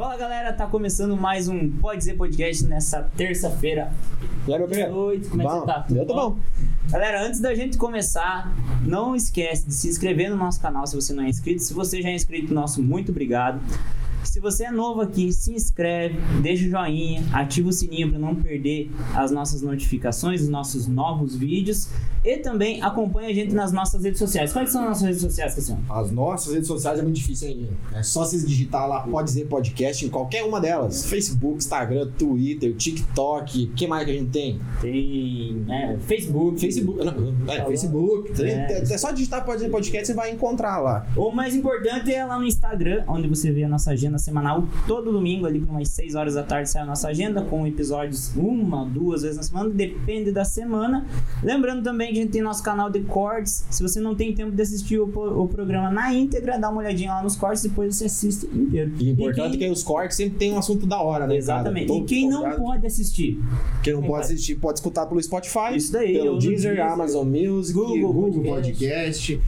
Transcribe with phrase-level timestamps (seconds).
[0.00, 3.92] Fala galera, tá começando mais um Pode Dizer Podcast nessa terça-feira.
[4.48, 4.92] E aí, meu querido?
[4.92, 5.80] Boa noite, como é que Bom, você tá?
[5.82, 6.38] Tudo eu tô bom.
[6.88, 8.50] Galera, antes da gente começar,
[8.82, 11.62] não esquece de se inscrever no nosso canal se você não é inscrito.
[11.62, 13.60] Se você já é inscrito, nosso muito obrigado.
[14.24, 18.34] Se você é novo aqui, se inscreve, deixa o joinha, ativa o sininho para não
[18.34, 21.90] perder as nossas notificações, os nossos novos vídeos.
[22.24, 24.52] E também acompanha a gente nas nossas redes sociais.
[24.52, 25.82] Quais são as nossas redes sociais, Cassiano?
[25.88, 27.68] As nossas redes sociais é muito difícil, hein?
[27.94, 31.06] É só vocês digitar lá, pode dizer podcast em qualquer uma delas.
[31.06, 33.64] Facebook, Instagram, Twitter, TikTok.
[33.64, 34.60] O que mais que a gente tem?
[34.82, 36.60] Tem é, Facebook.
[36.60, 37.04] Facebook.
[37.04, 38.32] Não, é, Facebook.
[38.34, 38.82] Tem- É.
[38.82, 38.98] É.
[38.98, 41.06] só digitar pode dizer podcast você vai encontrar lá.
[41.16, 44.64] O mais importante é lá no Instagram, onde você vê a nossa agenda semanal.
[44.86, 48.34] Todo domingo, ali por umas 6 horas da tarde, sai a nossa agenda com episódios
[48.36, 51.06] uma, duas vezes na semana, depende da semana.
[51.42, 53.64] Lembrando também que a gente tem nosso canal de cortes.
[53.70, 57.12] Se você não tem tempo de assistir o, o programa na íntegra, dá uma olhadinha
[57.14, 58.92] lá nos cortes, depois você assiste inteiro.
[58.98, 61.36] E o importante quem- é que os cortes sempre tem um assunto da hora, né?
[61.36, 61.92] Exatamente.
[61.92, 63.40] E quem não pode assistir?
[63.82, 67.72] Quem não pode assistir, pode escutar pelo Spotify, Isso daí, pelo Deezer, Deezer, Amazon Music,
[67.78, 69.36] Google Google, Podcast.
[69.36, 69.40] Podcast.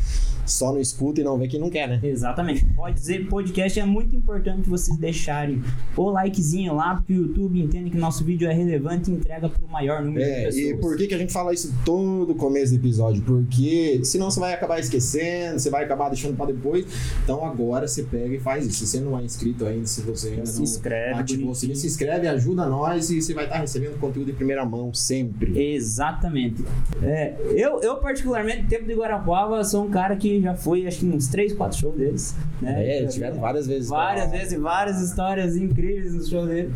[0.44, 2.00] Só não escuta e não vê quem não quer, né?
[2.02, 2.64] Exatamente.
[2.74, 5.62] Pode dizer, podcast é muito importante vocês deixarem
[5.96, 9.64] o likezinho lá, porque o YouTube entende que nosso vídeo é relevante e entrega para
[9.64, 10.56] o maior número de É, pessoas.
[10.64, 13.22] e por que, que a gente fala isso todo começo do episódio?
[13.22, 16.86] Porque senão você vai acabar esquecendo, você vai acabar deixando pra depois.
[17.22, 18.80] Então agora você pega e faz isso.
[18.80, 21.76] Se você não é inscrito ainda, se você ainda Se não inscreve, ativou o sininho,
[21.76, 25.72] se inscreve, ajuda nós e você vai estar recebendo conteúdo em primeira mão sempre.
[25.74, 26.64] Exatamente.
[27.02, 31.06] É, eu, eu, particularmente, tempo de Guarapuava, sou um cara que já foi, acho que
[31.06, 32.34] uns 3, 4 shows deles.
[32.60, 32.98] Né?
[33.02, 33.88] É, tiveram várias vezes.
[33.88, 36.72] Várias pra- vezes, várias histórias incríveis no show dele.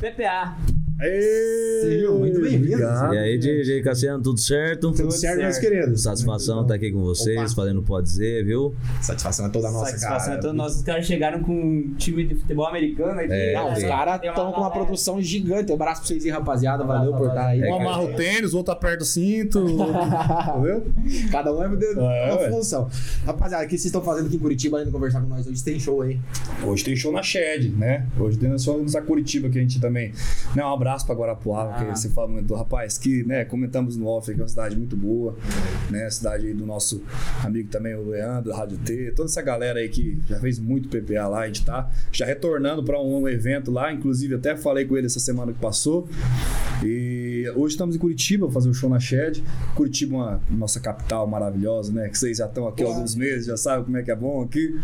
[0.00, 0.56] PPA.
[1.02, 2.80] Sejam muito bem-vindos.
[2.80, 4.92] E aí, DJ Cassiano, tudo certo?
[4.92, 6.00] Tudo certo, meus queridos?
[6.04, 7.62] Satisfação estar aqui com vocês, Opa.
[7.62, 8.72] fazendo Pode Dizer, viu?
[9.00, 10.38] Satisfação é toda nossa, Satisfação cara.
[10.38, 10.76] é toda nossa.
[10.76, 13.32] Os caras chegaram com um time de futebol americano aqui.
[13.32, 15.72] É, Não, os caras estão com uma produção gigante.
[15.72, 16.84] Um abraço pra vocês aí, rapaziada.
[16.84, 17.62] Valeu por estar aí.
[17.62, 19.58] É, Um amarra o tênis, o outro aperta o cinto.
[19.66, 20.86] Entendeu?
[21.32, 22.50] Cada um é É, uma ué.
[22.50, 22.88] função.
[23.26, 25.64] Rapaziada, o que vocês estão fazendo aqui em Curitiba, além de conversar com nós hoje?
[25.64, 26.20] Tem show aí.
[26.64, 28.06] Hoje tem show na Shed, né?
[28.16, 30.12] Hoje tem show na Curitiba que a gente também.
[30.54, 31.84] Né, um abraço pra Guarapuava, Ah.
[31.84, 34.96] que você fala muito, rapaz, que né, comentamos no off que é uma cidade muito
[34.96, 35.36] boa,
[35.90, 36.08] né?
[36.10, 37.02] Cidade aí do nosso
[37.42, 41.26] amigo também, o Leandro, Rádio T, toda essa galera aí que já fez muito PPA
[41.28, 45.06] lá, a gente tá já retornando pra um evento lá, inclusive até falei com ele
[45.06, 46.08] essa semana que passou.
[46.84, 47.21] E
[47.56, 49.42] hoje estamos em Curitiba fazer o show na Shed.
[49.74, 52.08] Curitiba, é uma nossa capital maravilhosa, né?
[52.08, 54.42] Que vocês já estão aqui há alguns meses, já sabem como é que é bom
[54.42, 54.78] aqui.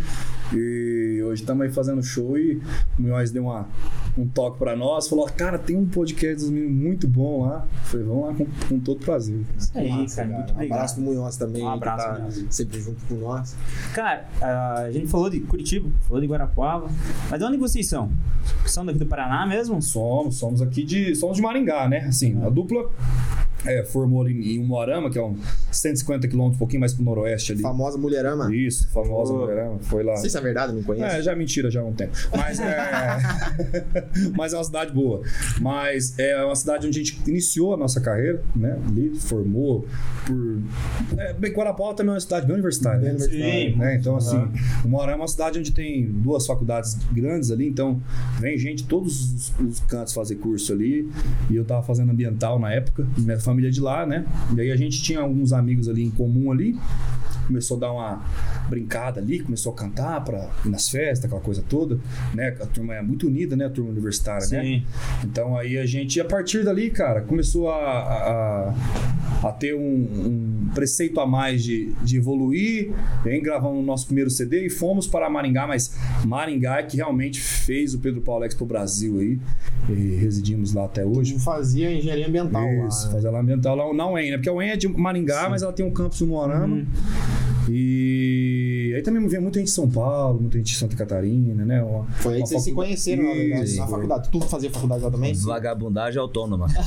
[0.54, 2.56] E hoje estamos aí fazendo show e
[2.98, 3.69] o Munhoz deu uma,
[4.16, 7.66] um toque pra nós, falou: Cara, tem um podcast dos meninos muito bom lá.
[7.70, 9.41] Eu Falei, vamos lá com, com todo prazer.
[9.58, 10.28] Isso aí, Massa, cara.
[10.37, 12.44] Muito Um abraço pro Munhoz também, Um abraço, tá Munhoz.
[12.50, 13.54] sempre junto com nós.
[13.94, 16.88] Cara, a gente falou de Curitiba, falou de Guarapuava.
[17.31, 18.10] Mas de onde vocês são?
[18.66, 19.81] São daqui do Paraná mesmo?
[19.82, 21.14] Somos, somos aqui de.
[21.14, 22.00] Somos de Maringá, né?
[22.00, 22.82] Assim, a dupla
[23.66, 25.36] é, formou ali em Umuarama, que é um
[25.70, 27.62] 150 quilômetros, um pouquinho mais pro noroeste ali.
[27.62, 28.54] Famosa Mulherama.
[28.54, 29.44] Isso, famosa Boa.
[29.44, 29.78] Umuarama.
[29.80, 30.12] Foi lá.
[30.12, 31.16] Não sei se é verdade, não conheço.
[31.16, 32.16] É, já é mentira já há um tempo.
[32.36, 33.19] Mas é.
[34.36, 35.22] Mas é uma cidade boa.
[35.60, 38.78] Mas é uma cidade onde a gente iniciou a nossa carreira, né?
[38.88, 39.86] Ali, formou
[40.26, 40.62] por.
[41.19, 43.00] É, bem, Guarapuava também é uma cidade bem universitária.
[43.00, 43.14] Bem né?
[43.14, 43.70] universitária.
[43.70, 43.76] Sim.
[43.76, 43.96] né?
[43.96, 44.52] Então, assim, Aham.
[44.84, 48.00] o Morão é uma cidade onde tem duas faculdades grandes ali, então
[48.38, 51.10] vem gente de todos os, os cantos fazer curso ali.
[51.50, 54.26] E eu tava fazendo ambiental na época, minha família de lá, né?
[54.54, 56.76] E aí a gente tinha alguns amigos ali em comum ali.
[57.48, 58.22] Começou a dar uma
[58.69, 61.98] brincada ali, começou a cantar para ir nas festas, aquela coisa toda,
[62.34, 62.56] né?
[62.60, 63.64] A turma é muito unida, né?
[63.64, 64.62] A turma universitária, né?
[64.62, 64.82] Sim.
[65.25, 68.75] Então aí a gente, a partir dali, cara, começou a, a,
[69.48, 72.92] a ter um, um preceito a mais de, de evoluir.
[73.25, 77.41] Aí gravamos o nosso primeiro CD e fomos para Maringá, mas Maringá é que realmente
[77.41, 79.38] fez o Pedro Paulo Expo Brasil aí.
[79.88, 81.34] E residimos lá até hoje.
[81.34, 83.06] Hoje fazia engenharia ambiental Isso, lá.
[83.06, 83.12] né?
[83.14, 84.37] fazer lá ambiental lá na UEM, né?
[84.37, 86.76] Porque a UEM é de Maringá, mas ela tem um campus no Moarama.
[86.76, 86.87] Uhum.
[87.71, 88.47] E
[88.94, 91.82] aí também vem muita gente de São Paulo, muita gente de Santa Catarina, né?
[91.82, 93.94] Uma- Foi aí que vocês se faculdade- conheceram na, verdade, na foi.
[93.94, 94.29] faculdade.
[94.31, 95.35] Tu fazia faculdade lá também?
[95.35, 96.67] Vagabundagem autônoma.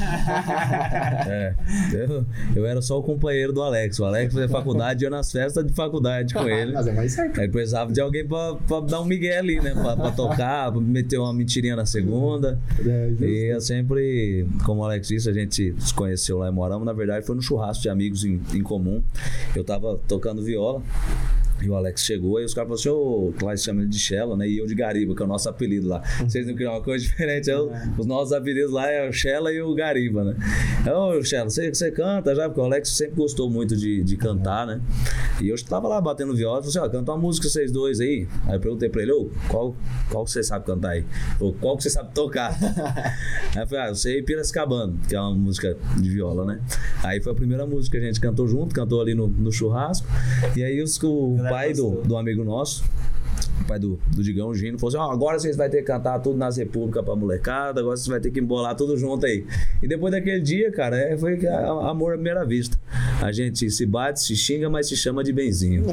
[1.27, 1.55] é.
[1.93, 2.25] Eu,
[2.55, 3.99] eu era só o companheiro do Alex.
[3.99, 6.73] O Alex fazia faculdade e eu nas festas de faculdade com ele.
[6.73, 7.39] Mas é mais certo.
[7.39, 9.71] Aí precisava de alguém pra, pra dar um migué ali, né?
[9.73, 12.59] Pra, pra tocar, pra meter uma mentirinha na segunda.
[12.79, 13.25] É, justo.
[13.25, 16.85] E eu sempre, como o Alex disse, a gente se conheceu lá em Morama.
[16.85, 19.01] Na verdade, foi no churrasco de amigos em, em comum.
[19.55, 20.81] Eu tava tocando viola.
[21.63, 24.35] E o Alex chegou, aí os caras falaram assim, ô, Cláudio chama ele de Shella,
[24.35, 24.47] né?
[24.49, 26.01] E eu de Gariba, que é o nosso apelido lá.
[26.19, 29.51] Vocês não criam uma coisa diferente, é o- os nossos apelidos lá é o Shella
[29.51, 30.35] e o Gariba, né?
[30.91, 32.47] Ô, Shella, você, você canta já?
[32.49, 34.81] Porque o Alex sempre gostou muito de, de cantar, né?
[35.39, 38.27] E eu tava lá batendo viola, falei assim, ó, canta uma música vocês dois aí.
[38.47, 39.75] Aí eu perguntei pra ele, ô, qual,
[40.09, 41.05] qual que você sabe cantar aí?
[41.39, 42.51] Ou qual que você sabe tocar?
[43.55, 46.59] aí eu falei, ah, eu sei Piracicabano, que é uma música de viola, né?
[47.03, 50.07] Aí foi a primeira música que a gente cantou junto, cantou ali no, no churrasco.
[50.55, 52.83] E aí os, o pai do, do amigo nosso,
[53.61, 55.83] o pai do, do Digão o Gino, falou assim: ó, agora vocês vão ter que
[55.83, 59.45] cantar tudo nas repúblicas pra molecada, agora vocês vão ter que embolar tudo junto aí.
[59.81, 62.77] E depois daquele dia, cara, é, foi amor à primeira vista.
[63.21, 65.85] A gente se bate, se xinga, mas se chama de benzinho.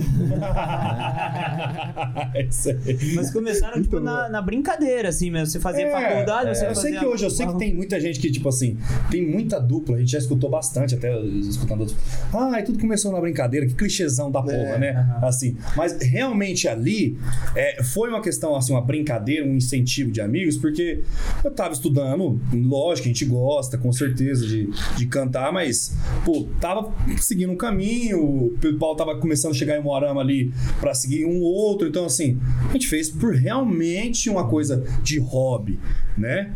[2.34, 2.98] É Isso aí.
[3.14, 5.46] Mas começaram tipo, na, na brincadeira, assim mesmo.
[5.46, 6.82] Você fazia É, faculdade, você eu fazia.
[6.90, 8.76] sei que hoje, eu sei que tem muita gente que, tipo assim,
[9.10, 11.98] tem muita dupla, a gente já escutou bastante, até escutando outros.
[12.32, 15.18] Ah, e tudo começou na brincadeira, que clichêzão da porra, É, né?
[15.22, 15.56] Assim.
[15.76, 17.18] Mas realmente ali
[17.58, 21.02] é, foi uma questão, assim, uma brincadeira, um incentivo de amigos, porque
[21.44, 25.92] eu tava estudando, lógico, a gente gosta, com certeza, de, de cantar, mas,
[26.24, 30.94] pô, tava seguindo um caminho, o Paulo tava começando a chegar em Moarama ali pra
[30.94, 32.38] seguir um outro, então, assim,
[32.68, 35.80] a gente fez por realmente uma coisa de hobby,
[36.18, 36.52] né?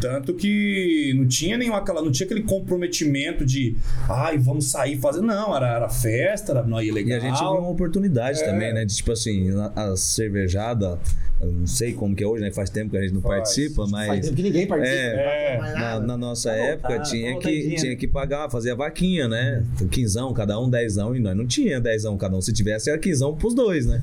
[0.00, 3.76] Tanto que não tinha nenhum aquela, não tinha aquele comprometimento de
[4.08, 5.20] ai, vamos sair fazer.
[5.22, 7.18] Não, era, era festa, era não ia E legal.
[7.18, 8.44] a gente viu uma oportunidade É.
[8.44, 8.84] também, né?
[8.84, 10.98] De tipo assim, a cervejada,
[11.44, 12.50] eu não sei como que é hoje, né?
[12.50, 13.34] Faz tempo que a gente não Faz.
[13.36, 14.20] participa, Faz mas.
[14.26, 14.96] tempo que ninguém participa.
[14.98, 17.76] É, é, Na, na nossa Tá época voltado, tinha tá que, voltadinha.
[17.76, 19.64] tinha que pagar, fazer a vaquinha, né?
[19.90, 22.40] Quinzão, cada um dezão, e nós não tinha dezão cada um.
[22.40, 24.02] Se tivesse, era quinzão pros dois, né?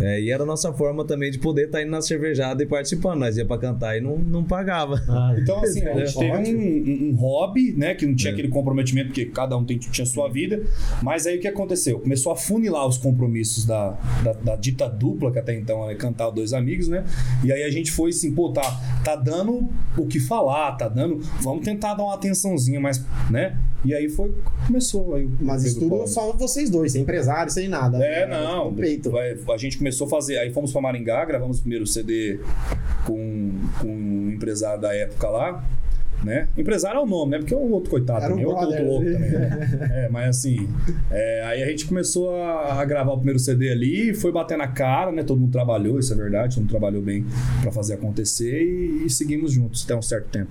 [0.00, 3.20] É, e era a nossa forma também de poder estar indo na cervejada e participando.
[3.20, 5.02] Nós ia pra cantar e não, não pagava.
[5.08, 7.94] Ah, Então, assim, a gente teve um, um- um hobby, né?
[7.94, 8.32] Que não tinha É.
[8.32, 10.62] aquele comprometimento, porque cada um tem, tinha sua vida.
[11.02, 11.98] Mas aí o que aconteceu?
[12.00, 13.90] Começou a funilar os compromissos da,
[14.22, 17.04] da, da dita dupla, que até então era cantar dois amigos, né?
[17.44, 18.62] E aí a gente foi assim, pô, tá,
[19.04, 21.18] tá dando o que falar, tá dando.
[21.40, 23.56] Vamos tentar dar uma atençãozinha, mas, né?
[23.84, 24.34] E aí foi,
[24.66, 25.14] começou.
[25.14, 27.96] Aí Mas isso tudo só vocês dois, sem empresário, sem nada.
[28.04, 28.40] É, né?
[28.40, 28.74] não.
[28.74, 29.12] Peito.
[29.18, 30.38] A gente começou a fazer.
[30.38, 32.40] Aí fomos pra Maringá, gravamos o primeiro CD
[33.06, 35.64] com, com um empresário da época lá.
[36.22, 36.48] Né?
[36.56, 37.38] Empresário é o nome, né?
[37.38, 39.30] Porque é o outro coitado Era um também, é outro louco também.
[39.30, 39.90] Né?
[40.04, 40.68] É, mas assim,
[41.10, 44.68] é, aí a gente começou a, a gravar o primeiro CD ali, foi bater na
[44.68, 45.22] cara, né?
[45.22, 47.24] Todo mundo trabalhou, isso é verdade, todo mundo trabalhou bem
[47.62, 50.50] pra fazer acontecer e, e seguimos juntos até um certo tempo.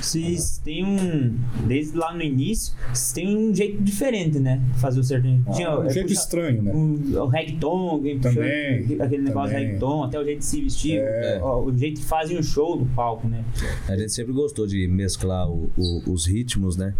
[0.00, 1.34] Vocês têm um.
[1.66, 4.60] Desde lá no início, vocês têm um jeito diferente, né?
[4.78, 5.44] Fazer o sertanejo.
[5.52, 6.72] Tinha, um é, jeito puxa- estranho, né?
[6.72, 9.66] o, o reggaeton, Também, aquele negócio também.
[9.66, 11.38] reggaeton, até o jeito de se vestir, É.
[11.42, 13.44] ó, o jeito que fazem o show do palco, né?
[13.88, 16.94] A gente sempre gostou de mesclar o- o- os ritmos, né?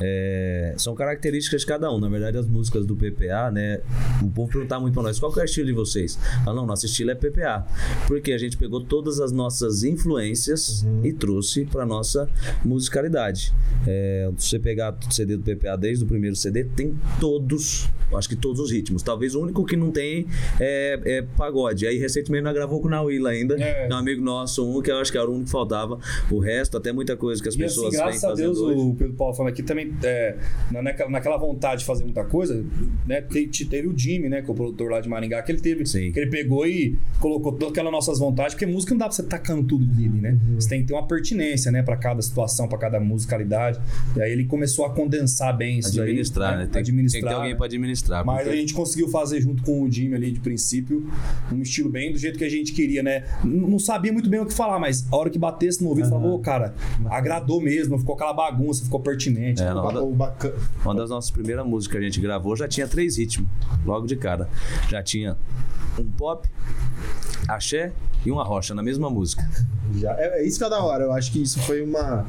[0.00, 1.98] É, são características de cada um.
[2.00, 3.80] Na verdade, as músicas do PPA, né?
[4.22, 6.18] O povo perguntar muito pra nós, qual que é o estilo de vocês?
[6.46, 7.64] Ah, não, nosso estilo é PPA.
[8.06, 12.28] Porque a gente pegou todas as nossas influências e trouxe pra nossa
[12.64, 13.52] musicalidade.
[13.86, 18.28] É, se você pegar o CD do PPA desde o primeiro CD, tem todos, acho
[18.28, 19.02] que todos os ritmos.
[19.02, 20.26] Talvez o único que não tem
[20.60, 21.86] é, é pagode.
[21.86, 23.88] Aí recentemente nós gravou com o Nauila ainda, É.
[23.90, 25.98] um amigo nosso, um que eu acho que era o único que faltava.
[26.30, 28.80] O resto, até muita coisa que as E assim, pessoas graças vêm a Deus, hoje.
[28.80, 30.36] o Pedro Paulo falando aqui também, é,
[30.70, 32.64] na- naquela, naquela vontade de fazer muita coisa,
[33.06, 33.20] né?
[33.22, 34.42] te- te- Teve o Jimmy, né?
[34.42, 35.86] Que é o produtor lá de Maringá, que ele teve.
[35.86, 36.10] Sim.
[36.12, 39.22] Que ele pegou e colocou todas aquelas nossas vontades, porque música não dá pra você
[39.22, 40.36] tacando tudo nele, né?
[40.56, 41.82] Você tem que ter uma pertinência, né?
[41.82, 43.80] Pra cada situação, pra cada musicalidade.
[44.16, 46.66] E aí ele começou a condensar bem isso daí, Administrar, né?
[46.70, 47.20] Tem, administrar.
[47.20, 48.24] tem que ter alguém pra administrar.
[48.26, 51.06] Mas porque- a gente conseguiu fazer junto com o Jimmy ali de princípio
[51.52, 53.24] um estilo bem do jeito que a gente queria, né?
[53.44, 56.28] Não sabia muito bem o que falar, mas a hora que batesse no ouvido, falava,
[56.28, 56.74] ô, cara,
[57.12, 59.62] agradou mesmo, ficou aquela bagunça, ficou pertinente.
[59.62, 60.54] É, não, O bacana.
[60.84, 63.48] Uma das nossas primeiras músicas que a gente gravou já tinha três ritmos,
[63.84, 64.48] logo de cara.
[64.88, 65.36] Já tinha
[65.98, 66.48] um pop,
[67.48, 67.92] axé
[68.24, 69.48] e uma rocha na mesma música.
[69.94, 71.04] Já, é, é isso que é da hora.
[71.04, 72.24] Eu acho que isso foi uma,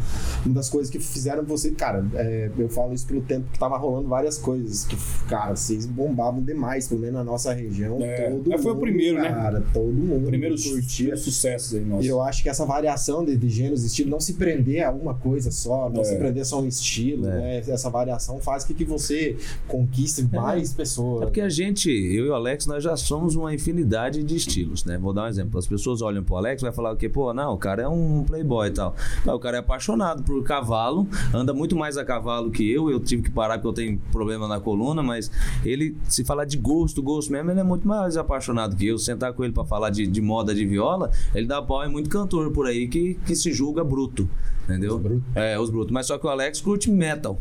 [0.45, 1.71] uma das coisas que fizeram você.
[1.71, 4.83] Cara, é, eu falo isso pelo tempo que tava rolando várias coisas.
[4.85, 4.97] Que,
[5.29, 7.99] cara, vocês bombavam demais, pelo menos na nossa região.
[8.01, 9.29] É, todo foi o primeiro, né?
[9.29, 10.27] cara, Todo mundo.
[10.27, 11.15] Primeiros curtia.
[11.15, 12.03] sucessos aí, nossa.
[12.03, 14.91] E eu acho que essa variação de, de gêneros e estilo, não se prender a
[14.91, 16.03] uma coisa só, não É.
[16.03, 17.31] se prender só a um estilo, É.
[17.31, 17.57] né?
[17.67, 21.21] Essa variação faz com que você conquiste mais pessoas.
[21.21, 24.83] É porque a gente, eu e o Alex, nós já somos uma infinidade de estilos,
[24.83, 24.97] né?
[24.97, 25.57] Vou dar um exemplo.
[25.59, 27.09] As pessoas olham pro Alex e vai falar o quê?
[27.09, 28.95] Pô, não, o cara é um playboy e tal.
[29.25, 32.89] Não, o cara é apaixonado por cavalo, anda muito mais a cavalo que eu.
[32.89, 35.31] Eu tive que parar porque eu tenho problema na coluna, mas
[35.63, 38.97] ele, se falar de gosto, gosto mesmo, ele é muito mais apaixonado que eu.
[38.97, 42.09] Sentar com ele pra falar de, de moda de viola, ele dá pau, é muito
[42.09, 44.29] cantor por aí que, que se julga bruto.
[44.63, 44.95] Entendeu?
[44.95, 45.23] Os brutos.
[45.35, 45.91] É, os brutos.
[45.91, 47.39] Mas só que o Alex curte metal.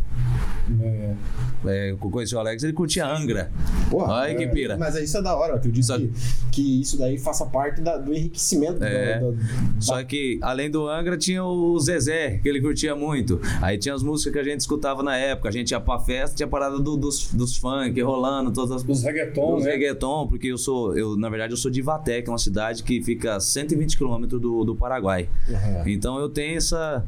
[0.80, 1.14] É.
[1.64, 3.50] É, eu conheci o Alex, ele curtia Angra.
[3.90, 4.76] Porra, Olha que é, pira.
[4.76, 6.10] Mas isso é da hora, eu acredito Só- que,
[6.50, 9.18] que isso daí faça parte da- do enriquecimento É.
[9.20, 9.38] do, do-
[9.78, 13.40] Só que, além do Angra, tinha o Zezé, que ele curtia muito.
[13.60, 15.48] Aí tinha as músicas que a gente escutava na época.
[15.48, 18.82] A gente ia pra festa, tinha a parada do- dos, dos funk rolando, todas as
[18.82, 19.70] Dos reggaeton, Os né?
[19.72, 22.82] reggaeton, porque eu sou, eu, na verdade, eu sou de Ivaté, que é uma cidade
[22.82, 25.28] que fica a 120 quilômetros do, do Paraguai.
[25.48, 25.82] Uhum.
[25.88, 27.04] Então eu tenho essa.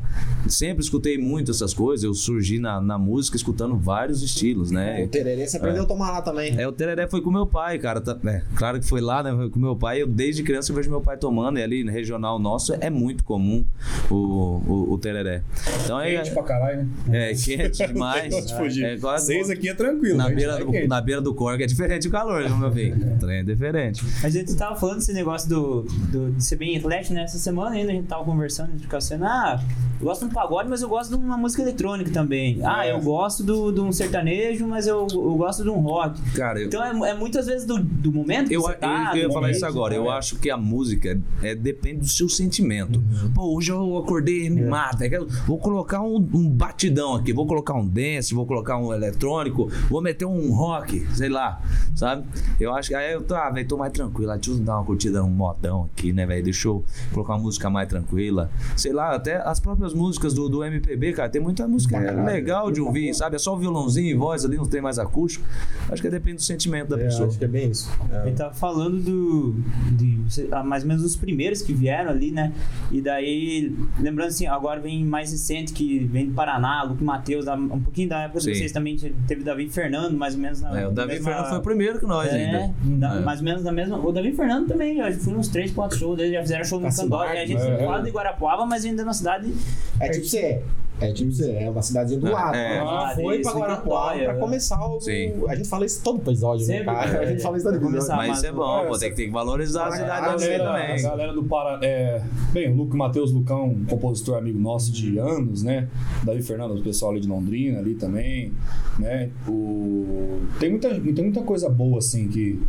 [0.49, 2.05] Sempre escutei muito essas coisas.
[2.05, 5.05] Eu surgi na, na música escutando vários estilos, né?
[5.05, 6.59] O tererê você aprendeu a tomar lá também.
[6.61, 8.01] É, o tereré foi com meu pai, cara.
[8.01, 9.33] tá- é, claro que foi lá, né?
[9.35, 10.03] Foi com meu pai.
[10.03, 11.59] Eu, desde criança, eu vejo meu pai tomando.
[11.59, 13.65] E ali no regional nosso é muito comum
[14.11, 15.43] o, o, o tereré.
[15.85, 17.31] Então é, Quente pra caralho, né?
[17.31, 18.51] é quente demais.
[18.53, 18.85] Fugir.
[18.85, 20.17] É quase- Vocês aqui é tranquilo.
[20.19, 20.89] na mas beira, é do, quente.
[20.89, 23.15] na beira do corgo é diferente o calor, viu, meu filho?
[23.15, 24.05] O trem é diferente.
[24.23, 27.23] A gente tava falando desse negócio do, do- de ser bem eclético, né?
[27.25, 29.25] Essa semana ainda a gente tava conversando entre Cassiano.
[29.27, 29.63] Ah,
[30.01, 32.61] eu gosto de um pagode, mas eu gosto de uma música eletrônica também.
[32.65, 32.93] Ah, É.
[32.93, 36.21] eu gosto do, de um sertanejo, mas eu, eu gosto de um rock.
[36.33, 39.11] Cara, eu, Então é, é muitas vezes do, do momento que Eu, você eu, tá.
[39.15, 39.95] eu ia do falar isso agora.
[39.95, 40.11] Eu né?
[40.11, 43.03] acho que a música é, depende do seu sentimento.
[43.35, 45.03] Pô, hoje eu acordei animado.
[45.03, 47.33] é eu Vou colocar um, um batidão aqui.
[47.33, 51.61] Vou colocar um dance, vou colocar um eletrônico, vou meter um rock, sei lá,
[51.95, 52.25] sabe?
[52.61, 54.31] Eu acho que aí eu tô, ah, velho, tô mais tranquilo.
[54.31, 56.45] Ah, Deixa eu dar uma curtida, um modão aqui, né, velho?
[56.45, 58.51] Deixa eu colocar uma música mais tranquila.
[58.77, 62.25] Sei lá, até as próprias músicas do, do MPB, cara, tem muita música Caralho.
[62.25, 63.24] legal de ouvir, sabe?
[63.33, 65.45] É só o violãozinho e voz ali, não tem mais acústico.
[65.89, 67.29] Acho que depende do sentimento da É, pessoa.
[67.29, 67.91] acho que é bem isso.
[68.13, 68.27] É.
[68.27, 69.55] Ele tava falando do.
[69.93, 72.53] De, lá, mais ou menos os primeiros que vieram ali, né?
[72.91, 77.81] E daí, lembrando assim, agora vem mais recente que vem do Paraná, Luke Matheus, um
[77.81, 78.55] pouquinho da época de Sim.
[78.55, 80.81] vocês também teve Davi Fernando, mais ou menos na.
[80.81, 82.75] É, o Davi mesma- Fernando foi o primeiro que nós É, ainda.
[82.99, 83.21] da- É.
[83.21, 83.99] mais ou menos na mesma.
[83.99, 86.89] O Davi Fernando também, já fui uns 3, 4 shows dele, já fizeram show no
[86.95, 87.27] Candói.
[87.27, 87.85] Marques, A gente é.
[87.87, 89.53] fala de Guarapuava, mas ainda na cidade.
[90.01, 90.63] É tipo você.
[91.01, 92.55] É tipo você, é uma cidadezinha do Ah, lado.
[92.57, 92.79] é.
[92.79, 94.41] A gente foi Isso, pra Guarapuava Candóia, pra é.
[94.41, 95.01] começar o.
[95.01, 95.33] Sim.
[95.49, 97.19] A gente fala isso todo episódio, né, Sempre, cara?
[97.19, 97.27] A é.
[97.31, 97.99] gente fala isso todo episódio.
[97.99, 98.17] começar.
[98.17, 100.17] Mas isso é bom, É, pô, tem que, tem que valorizar a Ah, cidade a
[100.17, 100.99] A da galera, também.
[101.07, 101.81] a galera do Pará.
[101.83, 102.23] É,
[102.53, 105.89] bem, o Luco Matheus Lucão, um compositor amigo nosso de anos, né?
[106.23, 108.53] Davi Fernando, o pessoal ali de Londrina ali também,
[108.99, 109.31] né?
[109.49, 110.41] O...
[110.61, 112.63] Tem, muita, tem muita coisa boa, assim, que,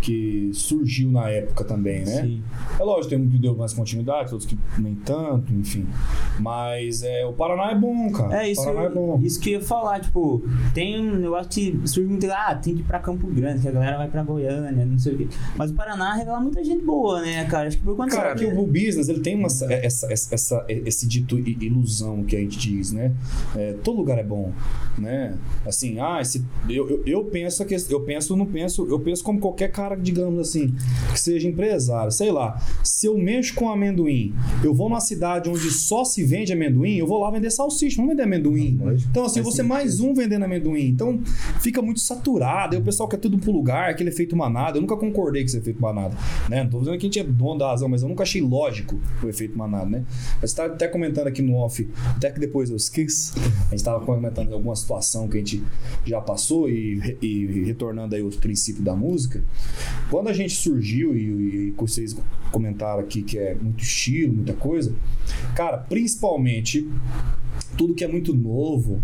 [0.00, 2.22] que surgiu na época também, né?
[2.22, 2.42] Sim.
[2.80, 5.86] É lógico, tem um que deu mais continuidade, outros que nem tanto, enfim.
[6.40, 8.42] Mas é, o Paraná é bom, cara.
[8.44, 10.42] É isso, Paraná é isso que eu ia falar, tipo,
[10.74, 13.72] tem um negócio que surge muito, ah, tem que ir pra Campo Grande, que a
[13.72, 15.28] galera vai pra Goiânia, não sei o quê.
[15.56, 17.68] Mas o Paraná revela muita gente boa, né, cara?
[17.68, 21.06] Acho que por quanto Cara, que o business ele tem uma, essa, essa, essa- esse
[21.06, 23.12] dito ilusão que a gente diz, né?
[23.56, 24.52] É, todo lugar é bom,
[24.96, 25.34] né?
[25.66, 29.38] Assim, ah, esse, eu, eu, eu penso que eu penso, não penso, eu penso como
[29.40, 30.74] qualquer cara, digamos assim,
[31.12, 32.60] que seja empresário, sei lá.
[32.82, 37.06] Se eu mexo com amendoim, eu vou numa cidade onde só se vende amendoim, eu
[37.06, 38.78] vou lá vender salsicha, não vender amendoim.
[38.80, 39.10] Lógico.
[39.10, 40.88] Então, assim, você mais um vendendo amendoim.
[40.88, 41.20] Então,
[41.60, 42.74] fica muito saturado.
[42.74, 44.78] Aí o pessoal quer tudo pro lugar, aquele efeito manada.
[44.78, 46.16] Eu nunca concordei com esse efeito manada,
[46.48, 46.62] né?
[46.62, 48.98] Não tô dizendo que a gente é dono da razão, mas eu nunca achei lógico
[49.22, 50.04] o efeito manada, né?
[50.40, 53.34] Mas você tá até comentando aqui no off, até que depois eu esqueço.
[53.66, 55.62] A gente tava comentando alguma situação que a gente
[56.04, 59.42] já passou e, e retornando aí ao princípio da música.
[60.10, 62.16] Quando a gente surgiu e, e vocês
[62.50, 64.94] comentaram aqui que é muito estilo, muita coisa,
[65.54, 66.88] cara, principalmente
[67.76, 69.02] tudo que é muito novo,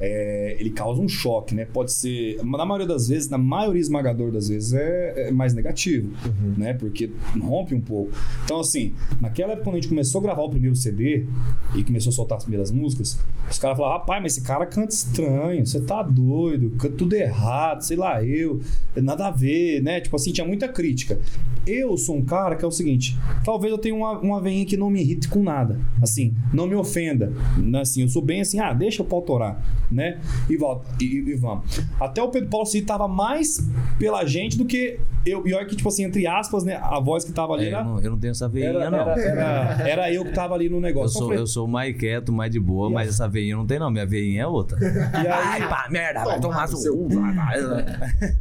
[0.00, 1.66] é, ele causa um choque, né?
[1.66, 6.10] Pode ser, na maioria das vezes, na maioria esmagadora das vezes, é, é mais negativo,
[6.56, 6.72] né?
[6.72, 8.10] Porque rompe um pouco.
[8.44, 11.26] Então, assim, naquela época, quando a gente começou a gravar o primeiro CD
[11.74, 13.18] e começou a soltar as primeiras músicas,
[13.50, 17.82] os caras falavam, rapaz, mas esse cara canta estranho, você tá doido, canta tudo errado,
[17.82, 18.60] sei lá, eu,
[18.96, 20.00] nada a ver, né?
[20.00, 21.18] Tipo assim, tinha muita crítica.
[21.66, 24.78] Eu sou um cara que é o seguinte, talvez eu tenha uma, uma veinha que
[24.78, 27.82] não me irrite com nada, assim, não me ofenda, né?
[27.82, 30.18] assim, eu sou bem assim, ah, deixa o pau torar, né?
[30.48, 31.80] E volta, e, e- e vamos.
[32.00, 33.58] Até o Pedro Paulo Cid tava mais
[33.98, 37.24] pela gente do que eu, e olha que, tipo assim, entre aspas, né, a voz
[37.24, 38.98] que tava ali É, eu, era, não, eu não tenho essa veinha, era, não.
[39.00, 41.10] era, era, era eu que tava ali no Eu negócio.
[41.10, 43.66] Então sou, falei, eu sou mais quieto, mais de boa, E mas essa veinha não
[43.66, 43.90] tem, não.
[43.90, 44.78] Minha veinha é outra.
[44.80, 47.84] e aí, Ai, pá, merda, vai Tomar seu vai, vai.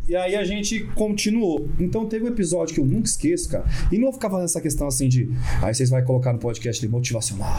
[0.08, 1.68] E aí a gente continuou.
[1.80, 3.66] Então teve um episódio que eu nunca esqueço, cara.
[3.92, 5.30] E não vou ficar fazendo essa questão assim de.
[5.62, 7.50] Aí vocês vão colocar no podcast ali motivacional.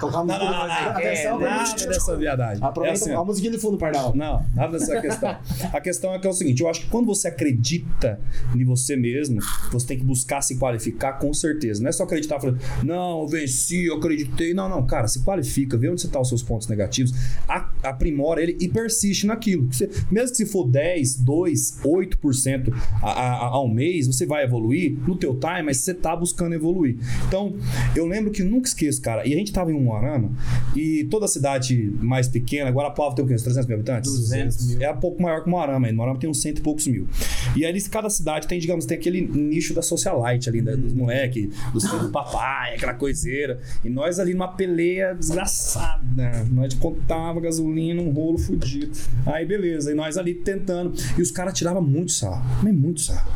[0.00, 0.74] Colocar uma Não, não, não, não.
[0.90, 2.64] Atenção, É, nada dessa viadagem.
[2.64, 4.14] Aproveita É assim, a musiquinha de fundo, Pardal.
[4.14, 5.36] Não, nada dessa questão.
[5.72, 8.20] A questão é que é o seguinte: eu acho que quando você acredita
[8.54, 11.82] em você mesmo, você tem que buscar se qualificar com certeza.
[11.82, 14.54] Não é só acreditar falando, não, eu venci, eu acreditei.
[14.54, 17.12] Não, não, cara, se qualifica, vê onde você tá os seus pontos negativos,
[17.48, 19.66] a- aprimora ele e persiste naquilo.
[19.72, 22.72] Você- mesmo que se for 10, 2, 8%
[23.02, 26.96] a- a- ao mês, você vai evoluir no teu time, mas você tá buscando evoluir.
[27.28, 27.54] Então,
[27.94, 30.30] eu lembro que nunca esqueço, cara, e a gente tava em Umuarama,
[30.74, 33.34] e toda cidade mais pequena, Guarapuava tem o quê?
[33.34, 34.12] Uns 300 mil habitantes?
[34.12, 34.82] 200 mil.
[34.82, 35.86] É um pouco maior que Moarama.
[35.86, 35.96] ainda.
[35.96, 37.08] Moarama tem uns cento e poucos mil.
[37.56, 40.76] E aí, cada cidade tem, digamos, tem aquele nicho da socialite ali, né?
[40.76, 43.60] dos moleques, dos filhos do papai, aquela coiseira.
[43.84, 46.04] E nós ali numa peleia desgraçada.
[46.50, 48.92] Nós contava gasolina, um rolo fudido.
[49.26, 49.90] Aí, beleza.
[49.90, 50.94] E nós ali tentando.
[51.16, 52.44] E os caras tiravam muito sarro.
[52.62, 53.30] Mas muito sarro.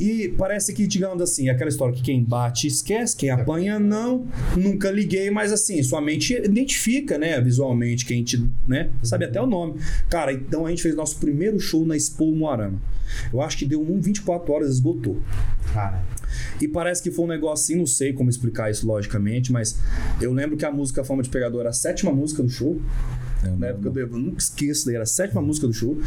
[0.00, 4.26] E parece que, digamos assim, aquela história que quem bate esquece, quem apanha não.
[4.56, 9.46] Nunca liguei, mas assim, sua mente identifica, né, visualmente, quem te, né, sabe até o
[9.46, 9.80] nome.
[10.08, 12.80] Cara, então a gente fez nosso primeiro show na Expo Moarama.
[13.32, 15.20] Eu acho que deu um 24 horas, esgotou.
[15.72, 16.02] Cara,
[16.60, 19.78] E parece que foi um negócio assim, não sei como explicar isso logicamente, mas
[20.20, 22.80] eu lembro que a música Fama de Pegador era a sétima música do show.
[23.58, 25.98] Na época do eu nunca esqueço, daí era a sétima música do show.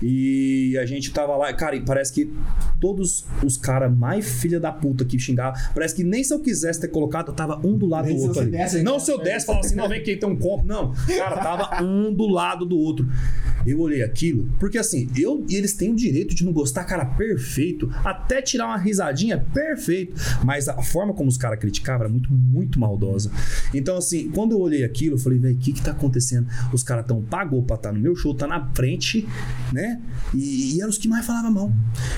[0.00, 2.32] E a gente tava lá, cara, e parece que
[2.80, 6.80] todos os caras mais filha da puta que xingavam, parece que nem se eu quisesse
[6.80, 8.50] ter colocado, eu tava um do lado Nem do outro ali.
[8.50, 10.66] desse, não, se eu desse, falava assim, não, vem aqui, tem um copo.
[10.66, 13.08] Não, cara, tava um do lado do outro.
[13.64, 17.04] Eu olhei aquilo, porque assim, eu e eles têm o direito de não gostar, cara,
[17.04, 17.88] perfeito.
[18.04, 20.14] Até tirar uma risadinha, perfeito.
[20.44, 23.30] Mas a forma como os caras criticavam era muito, muito maldosa.
[23.72, 26.46] Então, assim, quando eu olhei aquilo, eu falei, velho, o que que tá acontecendo?
[26.72, 29.28] Os caras tão pagou pra estar no meu show, tá na frente,
[29.72, 30.00] né?
[30.34, 31.72] E, e eram os que mais falavam mal.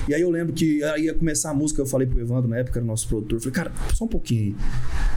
[0.07, 2.79] E aí eu lembro que ia começar a música, eu falei pro Evandro, na época
[2.79, 4.55] era nosso produtor, eu falei, cara, só um pouquinho.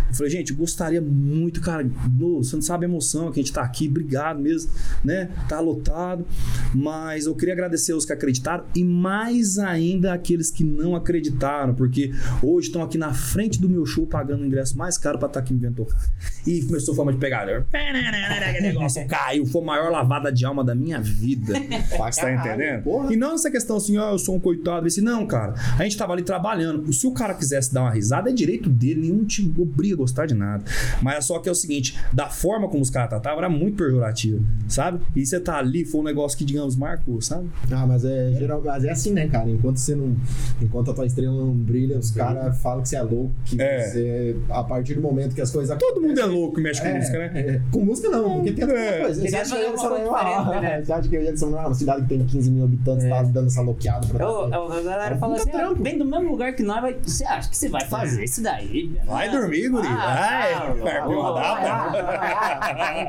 [0.09, 3.43] Eu falei, gente, eu gostaria muito, cara, no, você não sabe a emoção que a
[3.43, 4.71] gente tá aqui, obrigado mesmo,
[5.05, 5.29] né?
[5.49, 6.27] Tá lotado,
[6.75, 12.13] mas eu queria agradecer os que acreditaram e mais ainda aqueles que não acreditaram, porque
[12.43, 15.41] hoje estão aqui na frente do meu show pagando o ingresso mais caro pra estar
[15.41, 16.01] aqui me vendo tocar.
[16.47, 17.67] E começou a forma de pegador.
[17.73, 21.55] Aquele negócio caiu, foi a maior lavada de alma da minha vida.
[22.11, 22.83] Você tá entendendo?
[22.83, 23.13] Porra.
[23.13, 24.87] E não essa questão assim, ó, eu sou um coitado.
[24.87, 25.55] Assim, não, cara.
[25.79, 26.93] A gente tava ali trabalhando.
[26.93, 29.03] Se o cara quisesse dar uma risada, é direito dele.
[29.03, 30.65] Nenhum te obriga a gostar de nada.
[31.03, 33.77] Mas é só que é o seguinte: da forma como os caras tratavam, era muito
[33.77, 35.01] pejorativo, sabe?
[35.15, 37.49] E você tá ali, foi um negócio que, digamos, marcou, sabe?
[37.71, 39.49] Ah, mas é, geral, mas é assim, né, cara?
[39.51, 40.17] Enquanto você não.
[40.61, 43.89] Enquanto a tua estrela não brilha, os caras falam que você é louco, que É.
[43.89, 44.37] você.
[44.49, 46.95] A partir do momento que as coisas Todo mundo é louco que mexe com É,
[46.99, 47.31] música, né?
[47.35, 47.61] é.
[47.71, 49.01] Com música não, porque tem outra É.
[49.01, 49.18] coisa.
[49.19, 50.85] Você Você quer acha, fazer é coisa uma, diferente, né?
[50.85, 53.09] você acha que Edson não é uma cidade que tem 15 mil habitantes, É.
[53.09, 56.31] tá dando essa loqueada pra Eu, eu- a galera fala assim: ah, vem do mesmo
[56.31, 58.97] lugar que nós, vai, você acha que você vai fazer isso daí?
[59.07, 59.87] Vai Ah, dormir, guri.
[59.89, 60.53] Vai.
[60.55, 61.99] ah, Perdeu uma ah, data.
[62.01, 63.09] ah,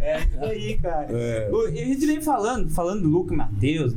[0.00, 1.06] É isso aí, cara.
[1.10, 1.48] É.
[1.52, 3.92] O- E a gente vem falando, falando do Luca e Matheus,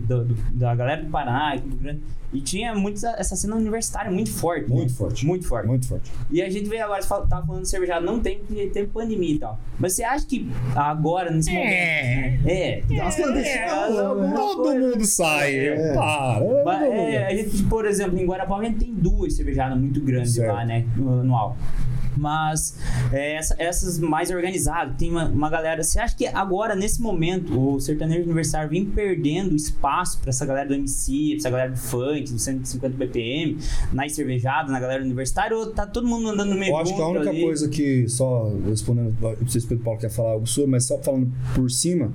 [0.53, 2.01] da galera do Paraná, do Grande.
[2.35, 4.69] E tinha muito essa- cena universitária muito forte.
[4.69, 4.95] Muito né?
[4.97, 5.25] forte.
[5.25, 5.67] Muito forte.
[5.67, 6.11] Muito forte.
[6.29, 8.85] E a gente veio agora, você fala- tava falando de cervejada, não tem, porque tem
[8.85, 9.59] pandemia e tal.
[9.79, 11.69] Mas você acha que agora, nesse momento.
[12.47, 12.81] É.
[13.01, 14.33] As clandestinas, alguma né?
[14.35, 15.55] Todo coisa- mundo sai.
[15.55, 15.93] É.
[15.93, 16.63] Para.
[16.65, 20.33] Mas, é, a gente, por exemplo, em Guarapau a gente tem duas cervejadas muito grandes
[20.33, 20.53] Certo.
[20.53, 20.85] lá, né?
[20.95, 21.57] No, no álcool.
[22.17, 22.77] Mas
[23.11, 25.83] é, essa- essas mais organizadas, tem uma, uma galera.
[25.83, 30.67] Você acha que agora, nesse momento, o sertanejo universitário vem perdendo espaço pra essa galera
[30.67, 33.57] do MC, pra essa galera do funk, do 150 BPM,
[33.91, 37.07] nas cervejadas, na galera universitária, ou tá todo mundo andando meio Eu acho que a
[37.07, 37.41] única ali?
[37.41, 40.85] coisa que, só respondendo, não sei se o Pedro Paulo quer falar algo sobre, mas
[40.85, 42.11] só falando por cima,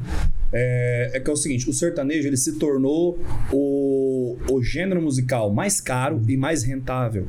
[0.52, 3.18] é, é que é o seguinte: o sertanejo ele se tornou
[3.52, 7.26] o, o gênero musical mais caro e mais rentável.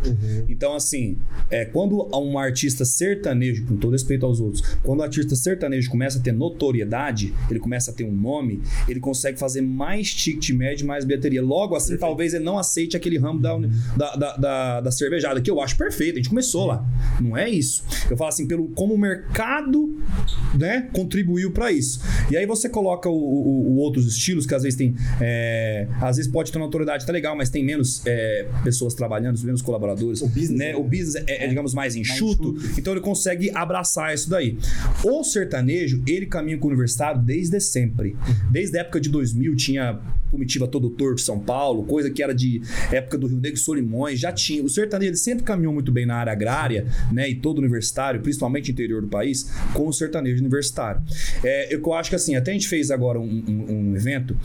[0.47, 1.17] Então, assim,
[1.49, 6.19] é, quando um artista sertanejo, com todo respeito aos outros, quando o artista sertanejo começa
[6.19, 10.86] a ter notoriedade, ele começa a ter um nome, ele consegue fazer mais ticket médio,
[10.88, 11.41] mais bilheteria.
[11.41, 13.57] Logo assim, talvez ele não aceite aquele ramo da,
[13.97, 16.13] da, da, da- da cervejada, que eu acho perfeito.
[16.15, 16.86] A gente começou lá.
[17.19, 17.84] Não é isso.
[18.10, 19.97] Eu falo assim, pelo como o mercado
[20.57, 22.01] né, contribuiu para isso.
[22.29, 24.95] E aí você coloca o, o- o outros estilos, que às vezes tem.
[25.19, 29.39] é, às vezes pode ter uma notoriedade, tá legal, mas tem menos é, pessoas trabalhando,
[29.43, 30.21] menos colaboradores.
[30.21, 30.71] O business, né?
[30.71, 30.76] né?
[30.76, 34.58] O business é, é, digamos, mais enxuto, então ele consegue abraçar isso daí.
[35.04, 38.15] O sertanejo, ele caminha com o universitário desde sempre.
[38.50, 40.00] Desde a época de 2000 tinha
[40.32, 44.20] comitiva todo torto São Paulo, coisa que era de época do Rio Negro e Solimões,
[44.20, 44.63] já tinha.
[44.63, 49.02] O sertanejo sempre caminhou muito bem na área agrária, né, e todo universitário, principalmente interior
[49.02, 51.02] do país, com o sertanejo universitário.
[51.44, 54.36] É, eu acho que assim, até a gente fez agora um, um- um evento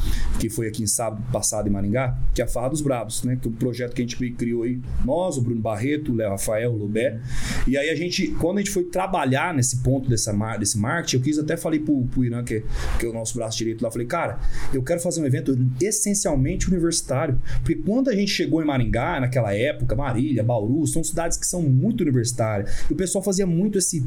[0.41, 3.37] que foi aqui em sábado passado em Maringá, que é a Farra dos Brabos, né,
[3.41, 6.31] que é um projeto que a gente criou aí, nós, o Bruno Barreto, o Léo
[6.31, 7.21] Rafael, o Lubé,
[7.67, 11.23] e aí a gente, quando a gente foi trabalhar nesse ponto dessa, desse marketing, eu
[11.23, 12.63] quis até falei pro, pro Irã, que, é-
[12.99, 14.39] que é o nosso braço direito lá, falei, cara,
[14.73, 17.41] eu quero fazer um evento essencialmente universitário.
[17.57, 21.63] Porque quando a gente chegou em Maringá, naquela época, Marília, Bauru, são cidades que são
[21.63, 22.85] muito universitárias.
[22.89, 24.05] E o pessoal fazia muito esse,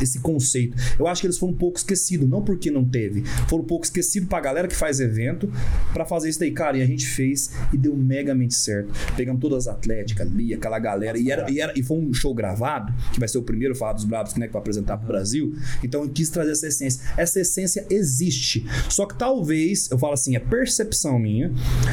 [0.00, 0.76] esse conceito.
[0.98, 3.84] Eu acho que eles foram um pouco esquecidos, não porque não teve, foram um pouco
[3.84, 5.50] esquecidos pra galera que faz evento
[5.92, 6.76] para fazer isso daí, cara.
[6.78, 8.92] E a gente fez e deu megamente certo.
[9.16, 12.34] Pegamos todas as atléticas ali, aquela galera, e, era, e, era, e foi um show
[12.34, 15.54] gravado, que vai ser o primeiro Falar dos Bravos, né, que vai apresentar pro Brasil.
[15.82, 17.02] Então eu quis trazer essa essência.
[17.16, 18.66] Essa essência existe.
[18.88, 21.52] Só que talvez, eu falo assim, é percepção minha,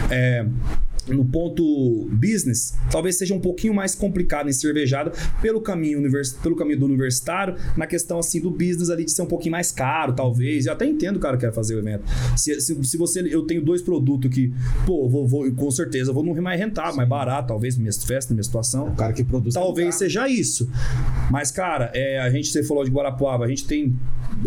[0.09, 0.43] é,
[1.07, 6.55] no ponto business, talvez seja um pouquinho mais complicado em cervejada pelo caminho, univers, pelo
[6.55, 10.13] caminho do universitário, na questão assim do business ali de ser um pouquinho mais caro,
[10.13, 10.65] talvez.
[10.65, 12.03] Eu até entendo o cara que quer fazer o evento.
[12.35, 14.53] Se, se, se você, eu tenho dois produtos que,
[14.85, 18.43] pô, vou, vou com certeza vou num mais rentável, mais barato, talvez, minha festa, minha
[18.43, 18.89] situação.
[18.89, 19.53] O cara que produz.
[19.55, 20.69] Talvez seja isso.
[21.31, 23.95] Mas, cara, é, a gente, você falou de Guarapuava, a gente tem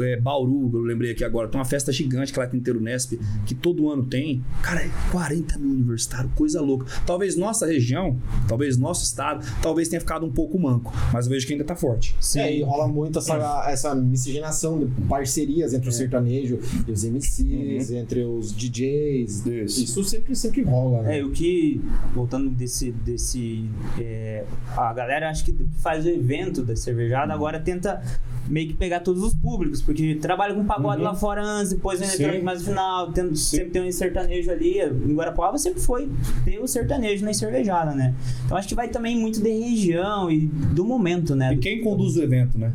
[0.01, 3.55] é, Bauru, eu lembrei aqui agora, tem uma festa gigante que lá tem Nesp, que
[3.55, 4.43] todo ano tem.
[4.63, 6.87] Cara, é 40 mil universitários, coisa louca.
[7.07, 8.17] Talvez nossa região,
[8.49, 11.77] talvez nosso estado, talvez tenha ficado um pouco manco, mas eu vejo que ainda tá
[11.77, 12.15] forte.
[12.21, 12.41] Sim.
[12.41, 17.91] É, e rola muito essa, essa miscigenação de parcerias entre o sertanejo e os MCs,
[17.91, 19.47] entre os DJs.
[19.47, 19.85] Isso.
[19.85, 21.19] Isso sempre, sempre rola, né?
[21.19, 21.81] É, o que,
[22.15, 22.91] voltando desse.
[22.93, 24.45] desse é,
[24.77, 28.03] a galera acho que faz o evento da cervejada agora tenta
[28.49, 32.09] meio que pegar todos os públicos, porque trabalha com pagode lá fora antes, depois vem
[32.09, 34.81] eletrônico mais no final, tendo, sempre tem um sertanejo ali.
[34.81, 36.09] Em Guarapuava sempre foi
[36.45, 38.15] ter o sertanejo na cervejada, né?
[38.45, 41.53] Então acho que vai também muito de região e do momento, né?
[41.55, 42.73] E quem conduz o evento, né?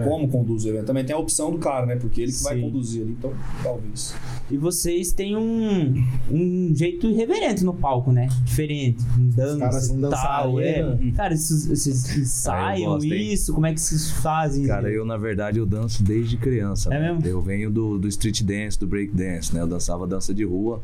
[0.00, 0.04] É.
[0.04, 0.86] Como conduz o evento?
[0.86, 1.96] Também tem a opção do cara, né?
[1.96, 2.62] Porque ele que vai Sim.
[2.62, 3.32] conduzir ali, então
[3.62, 4.14] talvez.
[4.50, 8.28] E vocês têm um, um jeito irreverente no palco, né?
[8.44, 9.02] Diferente.
[9.18, 10.60] Um dança caras são e tal.
[10.60, 10.82] É.
[10.82, 11.16] dançarinos.
[11.16, 13.32] Cara, vocês, ensaiam gosto, hein?
[13.32, 13.54] isso?
[13.54, 14.66] Como é que vocês fazem?
[14.66, 16.92] Cara, eu na verdade eu danço desde criança.
[16.92, 17.12] É né?
[17.12, 17.26] mesmo?
[17.26, 19.62] Eu venho do, do street dance, do break dance, né?
[19.62, 20.82] Eu dançava dança de rua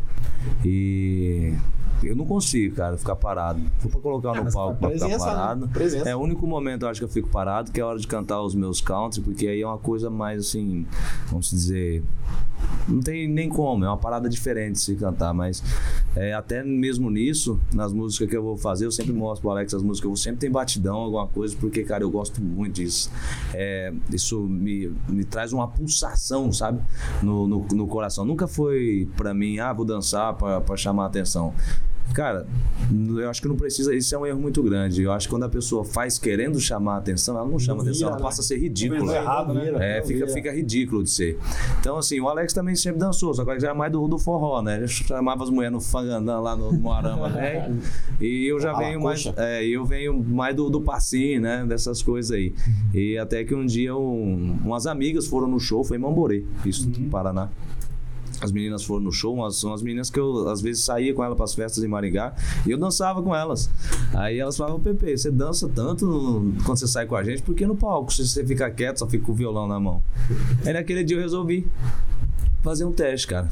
[0.65, 1.53] e
[2.03, 3.61] eu não consigo, cara, ficar parado.
[3.81, 5.19] Vou pra colocar Ah, no mas palco pra ficar né?
[5.19, 5.69] parado.
[5.69, 6.09] Presença.
[6.09, 8.07] É o único momento eu acho que eu fico parado, que é a hora de
[8.07, 10.87] cantar os meus country, porque aí é uma coisa mais assim,
[11.29, 12.03] vamos dizer,
[12.89, 15.63] não tem nem como, é uma parada diferente se cantar, mas
[16.17, 19.75] é, até mesmo nisso, nas músicas que eu vou fazer, eu sempre mostro pro Alex
[19.75, 23.11] as músicas, eu vou sempre tem batidão, alguma coisa, porque, cara, eu gosto muito disso.
[23.55, 26.81] É, isso me, me traz uma pulsação, sabe?
[27.23, 28.25] No, no, no coração.
[28.25, 31.55] Nunca foi pra mim, ah, vou dançar pra chamar a atenção.
[32.15, 32.47] Cara,
[33.17, 33.95] eu acho que não precisa.
[33.95, 35.03] Isso é um erro muito grande.
[35.03, 37.91] Eu acho que quando a pessoa faz querendo chamar a atenção, ela não chama vira,
[37.91, 38.23] atenção, ela né?
[38.23, 39.15] passa a ser ridícula.
[39.15, 39.73] errado, né?
[39.79, 41.39] É, Não fica, fica ridículo de ser.
[41.81, 44.19] Então, assim, o Alex também sempre dançou, só que o Alex era mais do, do
[44.19, 44.79] forró, né?
[44.79, 47.73] Ele chamava as mulheres no fangandã lá no Moarama, né?
[48.21, 49.25] E eu já Ah, venho mais.
[49.37, 51.65] É, eu venho mais do, do passinho, né?
[51.69, 52.53] Dessas coisas aí.
[52.93, 56.89] E até que um dia um- umas amigas foram no show, foi em Mamborê, isso
[56.91, 57.49] no Paraná.
[58.41, 61.25] As meninas foram no show, umas, são as meninas que eu às vezes saía com
[61.25, 62.35] elas para as festas em Maringá
[62.67, 63.69] e eu dançava com elas.
[64.15, 67.67] Aí elas falavam, Pepe, você dança tanto no- quando você sai com a gente, porque
[67.67, 70.03] no palco, se você ficar quieto, só fica com o violão na mão.
[70.65, 71.67] Aí naquele dia eu resolvi
[72.63, 73.49] fazer um teste, cara.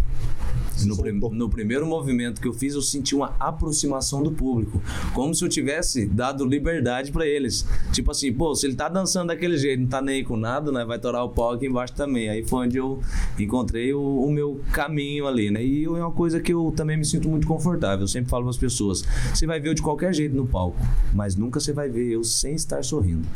[0.85, 4.83] No, prim- no primeiro movimento que eu fiz, eu senti uma aproximação do público.
[5.15, 7.67] Como se eu tivesse dado liberdade pra eles.
[7.93, 10.71] Tipo assim, pô, se ele tá dançando daquele jeito, não tá nem aí com nada,
[10.73, 10.85] né?
[10.85, 12.29] Vai torar o pau aqui embaixo também.
[12.29, 13.01] Aí foi onde eu
[13.39, 15.65] encontrei o, o meu caminho ali, né?
[15.65, 18.01] E é uma coisa que eu também me sinto muito confortável.
[18.05, 20.77] Eu sempre falo para as pessoas: você vai ver eu de qualquer jeito no palco,
[21.15, 23.27] mas nunca você vai ver eu sem estar sorrindo.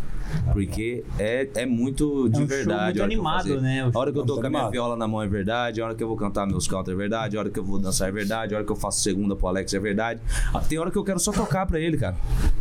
[0.53, 2.67] Porque é, é muito de É um show verdade.
[2.67, 3.91] muito a hora que eu animado, né?
[3.93, 4.73] A hora que eu tô Muito com a minha animado.
[4.73, 7.37] viola na mão é verdade, a hora que eu vou cantar meus cantos é verdade,
[7.37, 9.49] a hora que eu vou dançar é verdade, a hora que eu faço segunda pro
[9.49, 10.21] Alex é verdade.
[10.53, 12.17] Ah, Tem hora que eu quero só tocar pra ele, cara.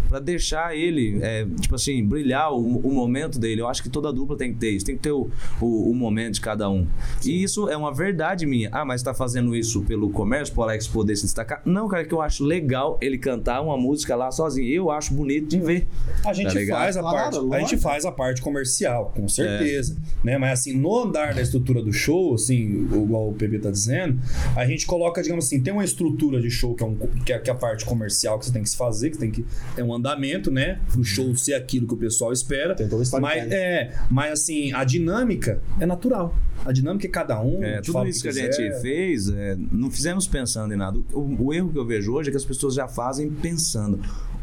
[0.08, 3.62] Pra deixar ele, é, tipo assim, brilhar o, o momento dele.
[3.62, 5.30] Eu acho que toda dupla tem que ter isso, tem que ter o,
[5.62, 6.88] o, o momento de cada um.
[7.24, 8.70] E isso é uma verdade minha.
[8.72, 11.62] Ah, mas tá fazendo isso pelo comércio, pro Alex poder se destacar?
[11.64, 14.68] Não, cara, é que eu acho legal ele cantar uma música lá sozinho.
[14.68, 15.88] Eu acho bonito de ver.
[16.26, 19.98] A gente Tá faz a Claro, parte, a gente faz a parte comercial, com certeza,
[20.24, 20.38] né?
[20.38, 24.20] Mas assim, no andar da estrutura do show, assim, igual o PB tá dizendo,
[24.56, 26.96] a gente coloca, digamos assim, tem uma estrutura de show que é, um,
[27.26, 29.32] que é, que é a parte comercial que você tem que se fazer, que tem
[29.32, 29.46] que
[29.76, 30.80] ter um andamento, né?
[30.92, 32.76] Pro show ser aquilo que o pessoal espera.
[32.76, 33.42] Tem todo o storytelling.
[33.42, 36.36] Mas é, mas assim, a dinâmica é natural.
[36.66, 37.64] A dinâmica é cada um.
[37.64, 38.54] É, tudo isso que a quiser.
[38.54, 41.00] gente fez, é, não fizemos pensando em nada.
[41.14, 44.00] O, o erro que eu vejo hoje é que as pessoas já fazem pensando.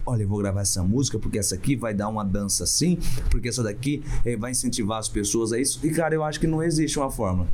[0.08, 2.96] Olha, eu vou gravar essa música porque essa aqui vai dar uma dança assim,
[3.28, 5.80] porque essa daqui eh, vai incentivar as pessoas a isso.
[5.84, 7.48] E, cara, eu acho que não existe uma fórmula.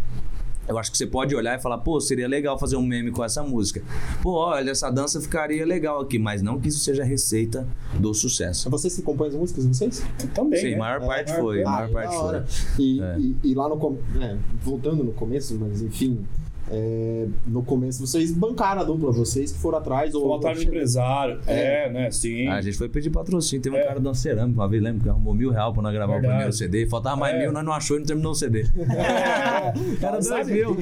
[0.68, 3.24] Eu acho que você pode olhar e falar, pô, seria legal fazer um meme com
[3.24, 3.82] essa música.
[4.22, 7.66] Pô, olha, essa dança ficaria legal aqui, mas não que isso seja a receita
[7.98, 8.68] do sucesso.
[8.68, 10.02] É vocês que compõem as músicas de vocês?
[10.34, 10.60] Também.
[10.60, 10.74] Sim, né?
[10.76, 11.64] a maior É, parte maior foi.
[11.64, 12.16] A Ah, maior da parte
[12.76, 12.84] foi.
[12.84, 13.18] E, É.
[13.18, 16.24] e, e lá no é, voltando no começo, mas enfim,
[16.72, 20.64] é, no começo vocês bancaram a dupla, vocês que foram atrás ou Ou atrás do
[20.64, 21.38] empresário.
[21.46, 22.10] É, né?
[22.10, 22.48] Sim.
[22.48, 23.62] Ah, a gente foi pedir patrocínio.
[23.62, 23.84] Teve um É.
[23.84, 26.26] cara da cerâmica uma vez, lembra que arrumou mil reais pra nós gravar Verdade.
[26.26, 26.86] o primeiro CD.
[26.86, 27.38] Faltava mais É.
[27.40, 28.64] mil, nós não achou e não terminou o CD.
[30.00, 30.74] Era dois Sabe mil.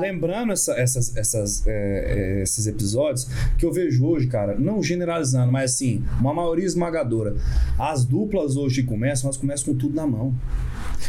[0.00, 3.26] Lembrando essa- essas, essas, é, é, esses episódios,
[3.58, 7.36] que eu vejo hoje, cara, não generalizando, mas assim, uma maioria esmagadora.
[7.78, 10.34] As duplas hoje que começam, elas começam com tudo na mão.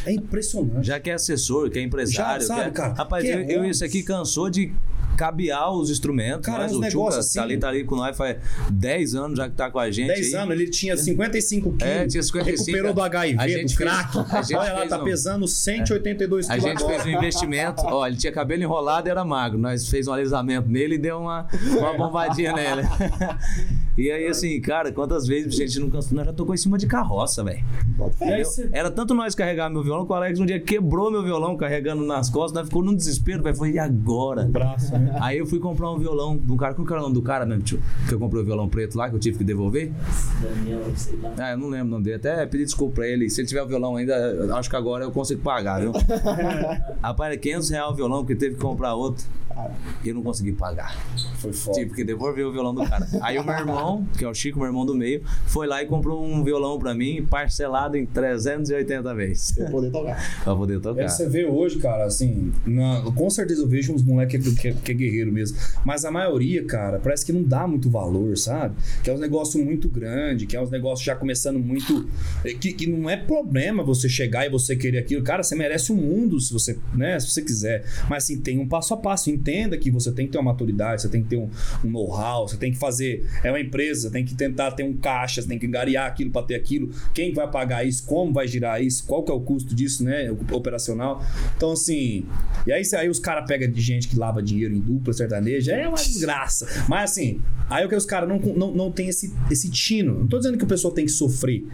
[0.05, 0.85] É impressionante.
[0.85, 2.41] Já que é assessor, que é empresário.
[2.41, 3.65] Já, sabe, que é- cara, Rapaz, que é eu, eu bom.
[3.65, 4.71] esse aqui cansou de
[5.17, 6.45] cabear os instrumentos.
[6.45, 8.35] Cara, mas uns o Tchuca assim- tá ali, tá ali com nós faz
[8.69, 10.07] 10 anos já que tá com a gente.
[10.07, 10.41] 10 aí.
[10.41, 11.81] anos, ele tinha 55 quilos.
[11.93, 14.17] É, tinha 55, Recuperou do a HIV, do gente fez- crack.
[14.17, 17.01] a Olha lá, tá um- pesando 182 A quilos gente agora.
[17.01, 19.57] fez um investimento, ó, ele tinha cabelo enrolado e era magro.
[19.57, 21.47] Nós fez um alisamento nele e deu uma,
[21.79, 22.81] uma bombadinha nele.
[23.97, 26.15] E aí, assim, cara, quantas vezes a gente não cansou?
[26.15, 27.63] Nós já tocou em cima de carroça, velho.
[28.71, 32.03] Era tanto nós carregar meu violão que o Alex um dia quebrou meu violão carregando
[32.03, 33.55] nas costas, nós ficou num desespero, velho.
[33.55, 34.43] Falei, e agora?
[34.43, 35.17] braço, né?
[35.21, 36.73] Aí eu fui comprar um violão de um cara.
[36.73, 37.81] Qual que era o nome do cara mesmo, tio?
[38.07, 39.91] Que eu comprei o violão preto lá, que eu tive que devolver?
[40.41, 41.33] Daniel, sei lá.
[41.37, 42.17] Ah, eu não lembro o nome dele.
[42.17, 43.29] Até pedi desculpa pra ele.
[43.29, 45.93] Se ele tiver o violão ainda, acho que agora eu consigo pagar, viu?
[47.01, 49.25] Rapaz, era 500 reais o violão, porque teve que comprar outro.
[50.03, 50.95] E eu não consegui pagar.
[51.37, 51.79] Foi foda.
[51.79, 53.07] Tive que devolver o violão do cara.
[53.21, 53.84] Aí o meu irmão,
[54.17, 56.93] que é o Chico, meu irmão do meio, foi lá e comprou um violão pra
[56.93, 59.51] mim, parcelado em 380 vezes.
[59.53, 60.15] Pra eu poder tocar.
[60.43, 61.07] pra poder tocar.
[61.09, 64.91] você vê hoje, cara, assim, na- com certeza eu vejo uns moleques que, que, que
[64.91, 65.57] é guerreiro mesmo.
[65.83, 68.75] Mas a maioria, cara, parece que não dá muito valor, sabe?
[69.03, 72.07] Que é um negócio muito grande, que é uns negócios já começando muito.
[72.59, 75.23] Que, que não é problema você chegar e você querer aquilo.
[75.23, 77.85] Cara, você merece o mundo se você, né, se você quiser.
[78.09, 79.29] Mas assim, tem um passo a passo.
[79.29, 81.49] Entenda que você tem que ter uma maturidade, você tem que ter um,
[81.83, 83.25] um know-how, você tem que fazer.
[83.43, 83.74] É uma empresa,
[84.11, 86.91] tem que tentar ter um caixa, tem que garear aquilo para ter aquilo.
[87.13, 88.05] Quem vai pagar isso?
[88.05, 89.05] Como vai girar isso?
[89.05, 90.31] Qual que é o custo disso, né?
[90.51, 91.23] Operacional.
[91.55, 92.25] Então, assim.
[92.65, 95.73] E aí, aí os caras pegam de gente que lava dinheiro em dupla sertaneja.
[95.73, 96.85] É uma desgraça.
[96.87, 100.19] Mas assim, aí o que os caras não, não, não tem esse, esse tino.
[100.19, 101.65] Não tô dizendo que o pessoal tem que sofrer,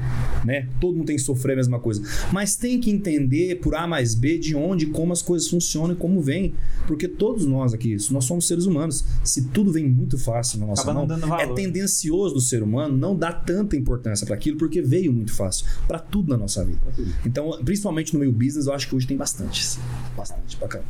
[0.45, 0.67] né?
[0.79, 2.01] Todo mundo tem que sofrer a mesma coisa.
[2.31, 5.97] Mas tem que entender por A mais B de onde, como as coisas funcionam e
[5.97, 6.53] como vem.
[6.87, 9.05] Porque todos nós aqui, nós somos seres humanos.
[9.23, 11.55] Se tudo vem muito fácil na nossa Acaba não mão, é valor.
[11.91, 15.99] Tendencioso do ser humano não dar tanta importância para aquilo porque veio muito fácil para
[15.99, 16.79] tudo na nossa vida.
[17.25, 19.77] Então, principalmente no meio business, eu acho que hoje tem bastante.
[20.15, 20.85] Bastante bacana.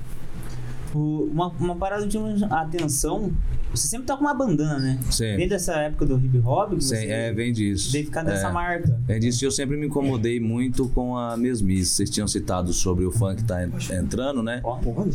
[0.93, 2.17] O- uma, uma parada de
[2.49, 3.31] atenção.
[3.73, 4.99] Você sempre tá com uma bandana, né?
[5.09, 5.37] Sim.
[5.37, 7.89] Vem dessa época do hip hop, Sim, é, vem disso.
[7.93, 8.51] veio ficar dessa É.
[8.51, 8.99] marca.
[9.07, 11.91] É disso, eu sempre me incomodei muito com a mesmice.
[11.91, 14.61] Vocês tinham citado sobre o funk que tá en- entrando, né?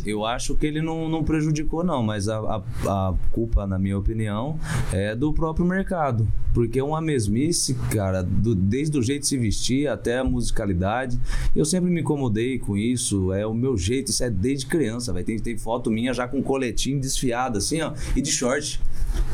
[0.03, 2.55] Eu acho que ele não, não prejudicou, não, mas a, a,
[2.87, 4.57] a culpa, na minha opinião,
[4.91, 6.27] é do próprio mercado.
[6.51, 11.19] Porque uma mesmice, cara, do- desde o jeito de se vestir até a musicalidade,
[11.55, 13.31] eu sempre me incomodei com isso.
[13.31, 15.23] É o meu jeito, isso é desde criança, vai.
[15.23, 18.79] Tem, tem foto minha já com coletinho desfiado, assim, ó, e de short.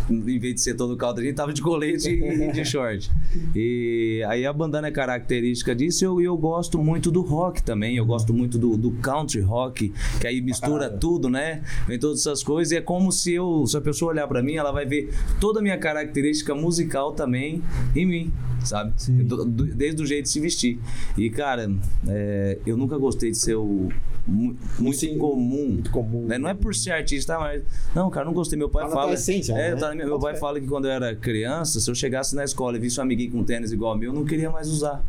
[0.09, 3.11] Em vez de ser todo gente tava de colete e de short.
[3.55, 7.95] E aí a bandana é característica disso e eu, eu gosto muito do rock também.
[7.97, 11.61] Eu gosto muito do, do country rock, que aí mistura tudo, né?
[11.87, 14.55] Vem todas essas coisas e é como se eu, se a pessoa olhar pra mim,
[14.55, 17.61] ela vai ver toda a minha característica musical também
[17.95, 18.33] em mim,
[18.65, 18.93] sabe?
[19.23, 20.79] Do- do- desde o jeito de se vestir.
[21.17, 21.71] E, cara,
[22.07, 23.89] é, eu nunca gostei de ser o
[24.27, 25.67] mu- muito Sim, comum.
[25.73, 26.25] Muito comum.
[26.25, 26.37] né?
[26.37, 27.63] Não é por ser artista, mas.
[27.95, 28.57] Não, cara, não gostei.
[28.57, 29.13] Meu pai Tá fala.
[29.13, 29.75] essência, é, né?
[29.75, 32.79] tá meu pai fala que quando eu era criança, se eu chegasse na escola e
[32.79, 35.03] visse um amiguinho com tênis igual ao meu, eu não queria mais usar.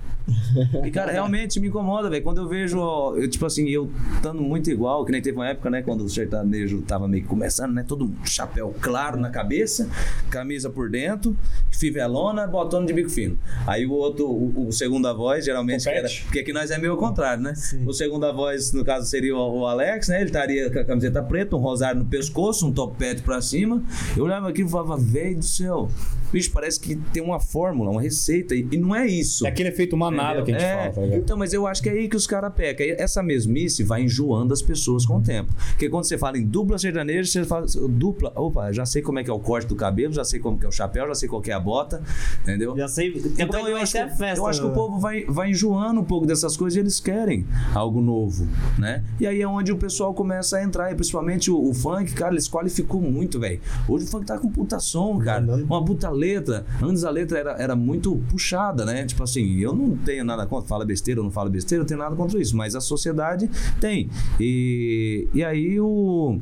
[0.84, 2.22] E, cara, realmente me incomoda, velho.
[2.22, 5.48] Quando eu vejo, ó, eu, tipo assim, eu estando muito igual, que nem teve uma
[5.48, 7.84] época, né, quando o sertanejo tava meio começando, né?
[7.86, 9.88] Todo chapéu claro na cabeça,
[10.30, 11.36] camisa por dentro,
[11.70, 13.38] fivelona, botão de bico fino.
[13.66, 16.92] Aí o outro, o, o segunda voz, geralmente, que era, porque aqui nós é meio
[16.92, 17.54] ao contrário, né?
[17.54, 17.84] Sim.
[17.86, 20.16] O segunda voz, no caso, seria o, o Alex, né?
[20.16, 23.82] Ele estaria com a camiseta preta, um rosário no pescoço, um topete pra cima.
[24.16, 25.90] Eu olhava aquilo e falava, velho do céu,
[26.32, 29.46] bicho, parece que tem uma fórmula, uma receita, e, e não é isso.
[29.46, 30.44] É aquele efeito manada Entendeu?
[30.44, 31.16] que a gente É, fala, tá?
[31.16, 32.86] Então, mas eu acho que é aí que os caras pecam.
[32.98, 35.52] Essa mesmice vai enjoando as pessoas com o tempo.
[35.70, 38.32] Porque quando você fala em dupla sertaneja, você fala dupla.
[38.34, 40.64] Opa, já sei como é que é o corte do cabelo, já sei como que
[40.64, 42.02] é o chapéu, já sei qual que é a bota,
[42.42, 42.76] entendeu?
[42.76, 43.22] Já sei.
[43.38, 43.98] Então eu acho, que,
[44.38, 47.46] eu acho que o povo vai, vai enjoando um pouco dessas coisas e eles querem
[47.74, 48.46] algo novo,
[48.78, 49.02] né?
[49.20, 52.32] E aí é onde o pessoal começa a entrar, e principalmente o, o funk, cara,
[52.34, 53.60] eles qualificou muito, velho.
[53.88, 55.64] Hoje o funk tá com puta som, cara, Mandando.
[55.64, 56.64] uma puta letra.
[56.82, 59.04] Antes a letra era, era muito puxada, né?
[59.06, 62.00] Tipo assim, eu não tenho nada contra, fala besteira ou não fala besteira, eu tenho
[62.00, 64.08] nada contra isso, mas a sociedade tem.
[64.38, 66.38] E, e aí o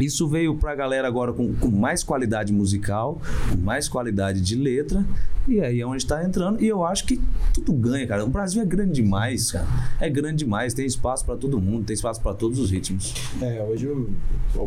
[0.00, 5.04] Isso veio pra galera agora com, com mais qualidade musical, com mais qualidade de letra,
[5.46, 6.62] e aí é onde está entrando.
[6.62, 7.20] E eu acho que
[7.54, 8.24] tudo ganha, cara.
[8.24, 9.66] O Brasil é grande demais, cara.
[10.00, 13.14] É grande demais, tem espaço pra todo mundo, tem espaço pra todos os ritmos.
[13.42, 14.10] É, hoje o,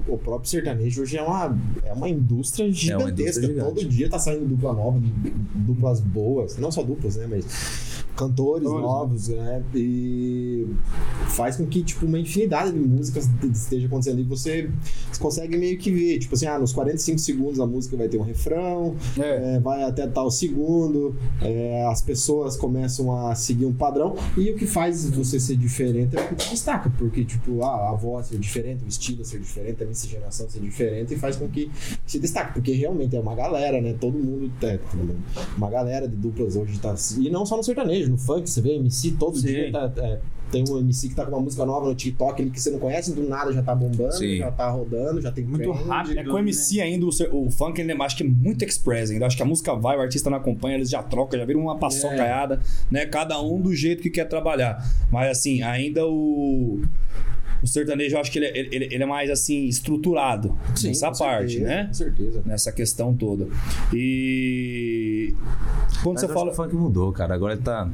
[0.08, 3.39] o- próprio sertanejo hoje é uma, é uma indústria gigantesca.
[3.39, 3.74] indústria gigante.
[3.76, 5.00] Todo dia tá saindo dupla nova,
[5.56, 6.58] duplas boas.
[6.58, 7.28] Não só duplas, né?
[7.30, 7.46] Mas
[8.15, 9.63] cantores Cantores, novos, né?
[9.74, 10.67] E
[11.30, 14.19] faz com que, tipo, uma infinidade de músicas esteja acontecendo.
[14.19, 14.69] E você,
[15.19, 18.24] consegue meio que ver, tipo assim, ah, nos 45 segundos a música vai ter um
[18.24, 19.56] refrão, É.
[19.56, 24.56] é, vai até tal segundo, é, as pessoas começam a seguir um padrão, e o
[24.56, 28.28] que faz você ser diferente é o que te destaca, porque, tipo, ah, a voz
[28.28, 31.69] ser diferente, o estilo ser diferente, a miscigenação ser diferente, e faz com que
[32.06, 33.95] se destaque, porque realmente é uma galera, né?
[34.00, 34.80] Todo mundo, é,
[35.56, 36.95] uma galera de duplas hoje tá.
[37.19, 39.47] E não só no sertanejo, no funk, você vê MC todo Sim.
[39.47, 39.91] dia tá.
[39.97, 40.19] é,
[40.51, 42.79] tem um MC que tá com uma música nova no TikTok, ele que você não
[42.79, 44.37] conhece, do nada já tá bombando, Sim.
[44.37, 45.87] já tá rodando, já tem Muito trend.
[45.87, 46.19] rápido.
[46.19, 47.09] É com o MC ainda, o,
[47.47, 49.25] o funk ainda acho que é muito express ainda.
[49.25, 51.77] Acho que a música vai, o artista não acompanha, eles já trocam, já viram uma
[51.77, 52.59] paçocaiada,
[52.89, 53.05] né?
[53.05, 54.85] Cada um do jeito que quer trabalhar.
[55.09, 56.81] Mas assim, ainda o.
[57.63, 61.12] O sertanejo, eu acho que ele, é- ele, ele é mais assim, estruturado Sim, nessa
[61.12, 61.86] parte, certeza, né?
[61.88, 62.41] Com certeza.
[62.45, 63.47] Nessa questão toda.
[63.93, 65.34] E.
[66.04, 66.45] Quando Mas você fala.
[66.47, 67.36] que o funk mudou, cara.
[67.36, 67.88] Agora ele tá,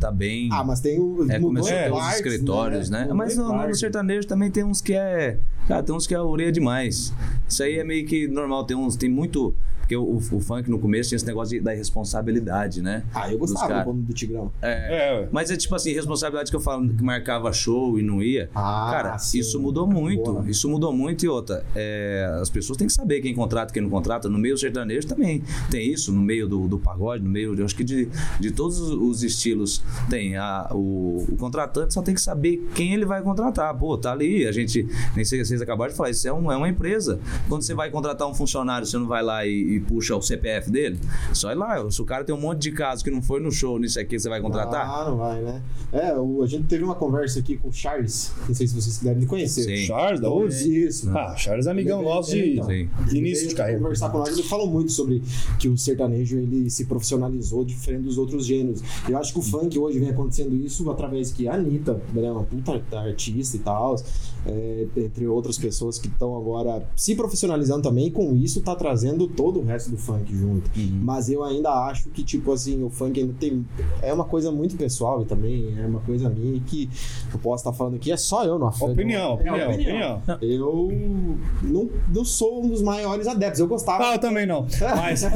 [0.00, 0.48] tá bem.
[0.52, 1.30] Ah, mas tem o.
[1.30, 3.00] É, começou a em ter os partes, escritórios, né?
[3.02, 5.38] Mudou Mas no, no sertanejo também tem uns que é.
[5.68, 7.12] Cara, tem uns que é orelha demais.
[7.48, 8.64] Isso aí é meio que normal.
[8.64, 8.96] Tem uns.
[8.96, 9.54] Tem muito.
[9.90, 13.02] Porque o, o funk no começo tinha esse negócio de, da responsabilidade, né?
[13.12, 14.52] Ah, eu gostava do, do Tigrão.
[14.62, 15.22] É.
[15.24, 15.28] É.
[15.32, 18.48] Mas é tipo assim, responsabilidade que eu falo que marcava show e não ia.
[18.54, 19.40] Ah, Cara, sim.
[19.40, 20.22] isso mudou muito.
[20.22, 20.44] Boa.
[20.48, 21.64] Isso mudou muito e outra.
[21.74, 24.28] é, as pessoas têm que saber quem contrata e quem não contrata.
[24.28, 27.74] No meio sertanejo também tem isso, no meio do, do pagode, no meio, eu acho
[27.74, 30.36] que de, de todos os estilos tem.
[30.36, 33.76] A, o, o contratante só tem que saber quem ele vai contratar.
[33.76, 36.52] Pô, tá ali, a gente, nem sei se vocês acabaram de falar, isso é, um-
[36.52, 37.18] é uma empresa.
[37.48, 40.70] Quando você vai contratar um funcionário, você não vai lá e, e puxa o CPF
[40.70, 40.98] dele?
[41.32, 41.90] Só ir lá.
[41.90, 44.18] Se o cara tem um monte de casos que não foi no show, nisso aqui,
[44.18, 44.88] você vai contratar?
[44.88, 45.62] Ah, não vai, né?
[45.92, 48.32] É, o- a gente teve uma conversa aqui com o Charles.
[48.48, 49.62] Não sei se vocês devem conhecer.
[49.62, 49.86] Sim.
[49.86, 50.84] Charles da Uzi?
[50.86, 51.10] Isso.
[51.10, 53.80] Ah, Charles é amigão Ele- nosso de, então, de início de carreira.
[53.80, 55.22] conversar com nós, ele falou muito sobre
[55.58, 58.82] que o sertanejo ele se profissionalizou diferente dos outros gêneros.
[59.08, 62.44] Eu acho que o funk hoje vem acontecendo isso através que a Anitta, né, uma
[62.44, 63.96] puta artista e tal,
[64.46, 69.28] é, entre outras pessoas que estão agora se profissionalizando também, e com isso tá trazendo
[69.28, 70.70] todo o resto do funk junto.
[70.76, 71.00] Uhum.
[71.02, 73.66] Mas eu ainda acho que, tipo assim, o funk ainda tem.
[74.02, 76.88] É uma coisa muito pessoal e também é uma coisa minha que
[77.32, 80.22] eu posso estar falando aqui, é só eu, não Opinião, opinião, É, opinião.
[80.40, 80.98] Eu
[81.62, 83.60] não, não sou um dos maiores adeptos.
[83.60, 84.10] Eu gostava.
[84.10, 84.66] Ah, eu também não.
[84.96, 85.22] Mas,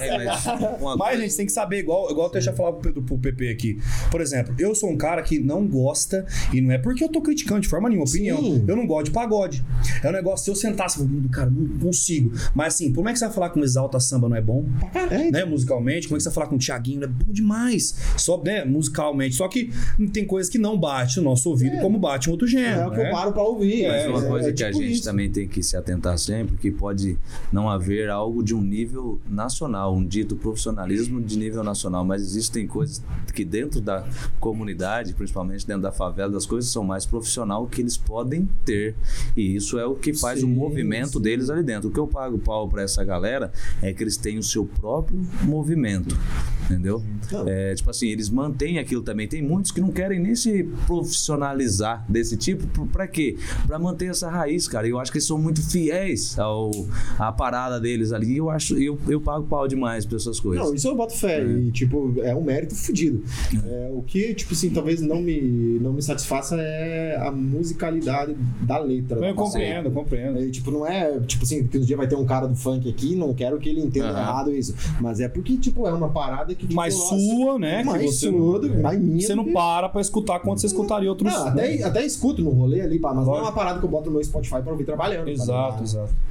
[0.00, 0.46] É, mas
[0.80, 3.50] uma mas a gente tem que saber, igual, igual eu já falava pro, pro PP
[3.50, 3.78] aqui.
[4.10, 7.20] Por exemplo, eu sou um cara que não gosta, e não é porque eu tô
[7.20, 8.38] criticando de forma nenhuma, opinião.
[8.38, 8.64] Sim.
[8.66, 9.64] Eu não gosto de pagode.
[10.02, 12.32] É um negócio, se eu sentasse, eu falo, cara, não consigo.
[12.54, 14.64] Mas assim, como é que você vai falar um exalta samba não é bom?
[14.94, 17.04] É, né, musicalmente, como é que você vai falar com o Thiaguinho?
[17.04, 17.96] É bom demais.
[18.16, 19.34] Só, né, musicalmente.
[19.36, 19.70] Só que
[20.12, 22.80] tem coisas que não bate no nosso ouvido, como bate em outro gênero.
[22.80, 23.08] é o que né?
[23.08, 23.86] eu paro pra ouvir.
[23.86, 25.04] Mas É, uma é, coisa é que a tipo gente isso.
[25.04, 27.18] também tem que se atentar sempre, que pode
[27.52, 32.66] não haver algo de um nível nacional, um dito profissionalismo de nível nacional, mas existem
[32.66, 33.02] coisas
[33.34, 34.04] que dentro da
[34.40, 38.94] comunidade, principalmente dentro da favela, das coisas são mais profissional que eles podem ter.
[39.36, 41.20] E isso é o que faz o Sim, movimento sim.
[41.20, 41.88] deles ali dentro.
[41.88, 43.50] O que eu pago pau para essa galera
[43.82, 46.16] é que eles têm o seu próprio movimento,
[46.64, 47.02] entendeu?
[47.32, 47.48] Não.
[47.48, 49.26] É, tipo assim, eles mantêm aquilo também.
[49.26, 52.66] Tem muitos que não querem nem se profissionalizar desse tipo.
[52.68, 53.36] P- Pra quê?
[53.66, 54.86] Pra manter essa raiz, cara.
[54.86, 56.70] Eu acho que eles são muito fiéis ao,
[57.18, 58.36] à parada deles ali.
[58.36, 60.64] Eu acho, eu, eu pago pau demais pra essas coisas.
[60.64, 61.44] Não, isso eu boto fé.
[61.44, 63.22] E, tipo, é um mérito fudido.
[63.66, 68.78] É, o que, tipo assim, talvez não me, não me satisfaça é a musicalidade da
[68.78, 69.18] letra.
[69.26, 70.38] Eu compreendo, eu compreendo.
[70.38, 72.88] É, tipo, não é, tipo assim, que um dia vai ter um cara do funk
[72.88, 74.20] aqui, não quero que ele entenda Aham.
[74.20, 74.74] errado isso.
[75.00, 77.82] Mas é porque, tipo, é uma parada que, tipo, mais nossa, sua, né?
[77.84, 79.26] mais que você sua, do- mais minha.
[79.26, 81.32] Você não que- para pra escutar quando você escutaria outros.
[81.32, 83.90] Não, até, até escuto no rolê ali, pá, mas não é uma parada que eu
[83.90, 85.28] boto no meu Spotify pra ouvir trabalhando.
[85.28, 86.06] Exato, tá exato.
[86.06, 86.26] ligado?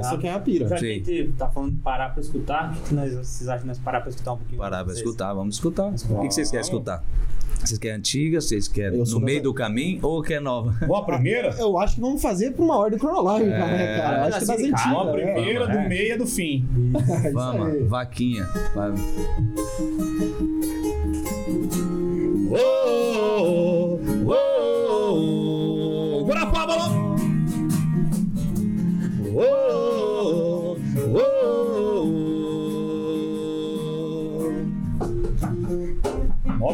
[0.00, 0.18] Essa Tá.
[0.18, 0.66] que é a pira.
[0.68, 3.48] Já que a gente tá falando de parar pra escutar, o que, que nós, vocês
[3.48, 4.58] acham de nós parar pra escutar um pouquinho?
[4.58, 4.98] Parar pra Vocês?
[5.06, 5.86] escutar, vamos escutar.
[6.10, 7.04] O que, que vocês querem escutar?
[7.60, 8.40] Vocês querem antiga?
[8.40, 10.74] Vocês querem Eu no meio da- do caminho ou quer nova?
[10.88, 11.54] Ó, a primeira?
[11.58, 14.16] Eu acho que vamos fazer por uma ordem cronológica, né, cara?
[14.18, 14.80] Eu acho que das antigas.
[14.86, 15.12] a né?
[15.12, 15.88] primeira, Vamos, do é.
[15.88, 16.66] meio e do fim.
[17.08, 18.44] É isso Vamos, vaquinha.
[18.74, 18.92] Vai.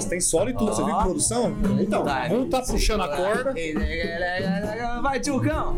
[0.04, 0.74] Nossa, tem solo e tudo.
[0.74, 1.56] Você viu produção?
[1.80, 2.04] Então.
[2.30, 3.54] Um tá puxando a corda.
[5.02, 5.74] Vai, Tchucão!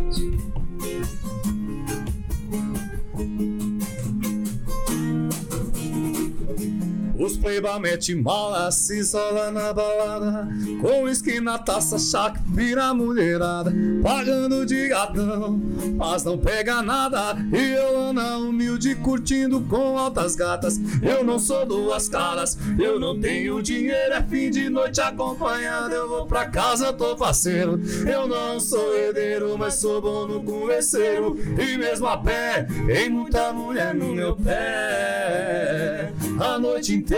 [7.26, 10.46] Os playba mete mala, se isola na balada.
[10.80, 13.74] Com uísque na taça, chaca, vira mulherada.
[14.00, 15.60] Pagando de gatão,
[15.96, 17.36] mas não pega nada.
[17.52, 20.79] E eu ando humilde, curtindo com altas gatas.
[21.02, 26.08] Eu não sou duas caras, eu não tenho dinheiro É fim de noite acompanhado, eu
[26.08, 31.37] vou pra casa, tô parceiro Eu não sou herdeiro, mas sou bom no converseiro.
[31.60, 36.12] E mesmo a pé, tem muita mulher no meu pé.
[36.38, 37.15] A noite inteira.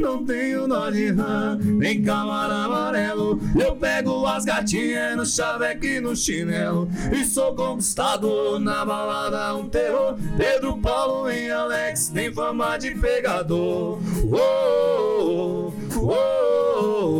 [0.00, 3.40] Não tenho nó de rã, nem camarão amarelo.
[3.58, 6.88] Eu pego as gatinhas no chaveco e no chinelo.
[7.12, 10.16] E sou conquistado na balada, um terror.
[10.36, 13.98] Pedro Paulo e Alex tem fama de pegador.
[14.24, 17.12] Uou, uou,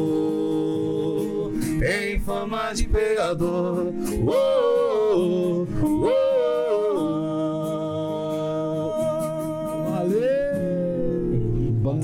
[1.79, 3.93] tem fama de pegador.
[4.25, 5.92] Uou, uou.
[5.92, 5.92] vamos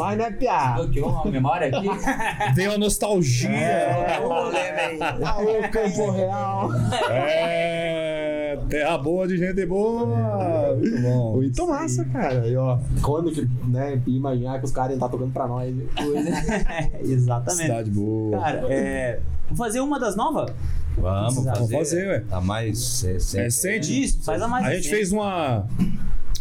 [0.08, 0.72] mais, né, Piá?
[0.74, 1.88] Bloqueou uma memória aqui.
[2.54, 3.50] Veio a nostalgia.
[3.50, 5.26] É, o rolê, velho.
[5.26, 6.70] Aô, Campo Real.
[7.10, 10.76] É, terra boa de gente boa.
[10.76, 11.32] Muito bom.
[11.36, 12.46] Muito massa, cara.
[12.46, 15.74] E ó, quando que, né, imaginar que os caras iam estar tocando pra nós.
[15.96, 17.62] É, Exatamente.
[17.62, 18.38] Cidade boa.
[18.38, 19.20] Cara, é.
[19.44, 20.52] Vamos fazer uma das novas?
[20.96, 21.50] Vamos fazer.
[21.52, 22.24] Vamos fazer, ué.
[22.30, 23.42] A mais recente.
[23.42, 24.02] Recente?
[24.02, 25.66] Isso, faz a mais A gente fez uma.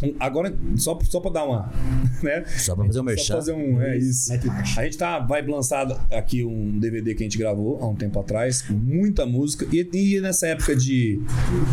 [0.02, 1.72] Um- Agora, só, só pra dar uma.
[2.22, 2.44] Né?
[2.46, 3.34] Só pra fazer Só o merchan.
[3.34, 3.80] fazer um.
[3.80, 4.32] É isso.
[4.76, 8.18] A gente tá, vai lançar aqui um DVD que a gente gravou há um tempo
[8.18, 9.64] atrás, com muita música.
[9.72, 11.20] E, e nessa época de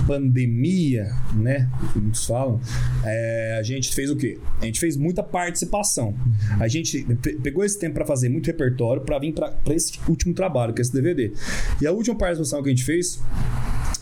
[0.05, 1.67] pandemia, né?
[1.91, 2.59] Que muitos falam,
[3.03, 4.37] é, a gente fez o quê?
[4.61, 6.13] A gente fez muita participação.
[6.59, 9.99] A gente pe- pegou esse tempo pra fazer muito repertório pra vir pra pra esse
[10.07, 11.33] último trabalho, que é esse DVD.
[11.81, 13.19] E a última participação que a gente fez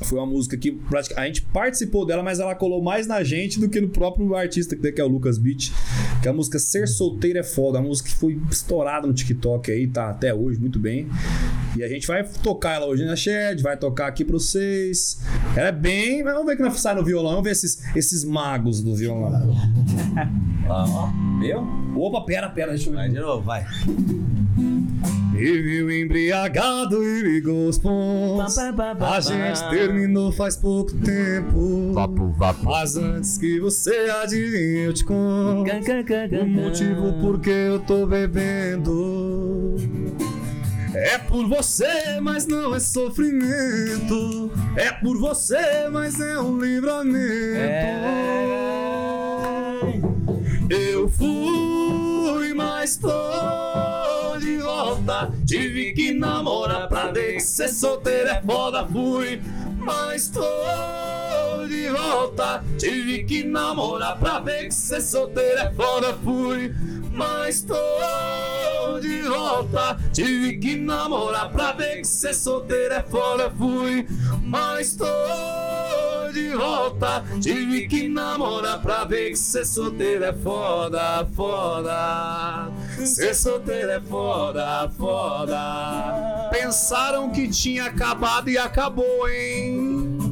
[0.02, 0.78] foi uma música que
[1.16, 4.76] a gente participou dela, mas ela colou mais na gente do que no próprio artista,
[4.76, 5.72] que é o Lucas Beach.
[6.22, 7.80] Que a música Ser Solteiro é Foda.
[7.80, 11.08] A música que foi estourada no TikTok aí, tá até hoje muito bem.
[11.76, 15.20] E a gente vai tocar ela hoje na Shed, vai tocar aqui pra vocês.
[15.56, 16.24] Ela é bem.
[16.24, 19.56] mas Vamos ver que não sai no violão, vamos ver esses, esses magos do violão.
[20.66, 21.60] Ó, ó, viu?
[21.98, 23.16] Opa, pera, pera, deixa eu Vai ver.
[23.16, 23.66] de novo, vai.
[25.44, 28.58] E viu embriagado e ligou os pontos.
[28.58, 31.92] A gente terminou faz pouco tempo.
[31.92, 32.64] Vapo, vapo.
[32.64, 39.76] Mas antes que você adivinhe, eu te conto o motivo por que eu tô bebendo.
[40.96, 44.50] É por você, mas não é sofrimento.
[44.78, 47.18] É por você, mas é um livramento.
[50.70, 53.10] Eu fui, mas tô
[55.46, 58.86] Tive que namorar pra ver que ser solteiro é foda.
[58.88, 59.42] Fui,
[59.84, 62.64] mas tô de volta.
[62.78, 66.14] Tive que namorar pra ver que ser solteiro é foda.
[66.24, 66.74] Fui,
[67.12, 69.98] mas tô de volta.
[70.14, 73.52] Tive que namorar pra ver que ser solteiro é foda.
[73.58, 74.08] Fui,
[74.44, 75.06] mas tô
[76.34, 77.24] de volta.
[77.40, 82.72] Tive que namorar pra ver que ser solteiro é foda, foda.
[83.06, 86.50] Ser solteiro é foda, foda.
[86.52, 89.73] Pensaram que tinha acabado e acabou, hein?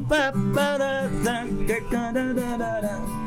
[0.10, 3.21] Ba, ba, da, da, da, da, da, da, da.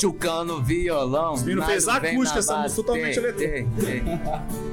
[0.00, 1.36] Tchucando violão.
[1.36, 3.68] menino nada fez acústica, essa música totalmente eletrônica.
[3.84, 4.20] tem, tem.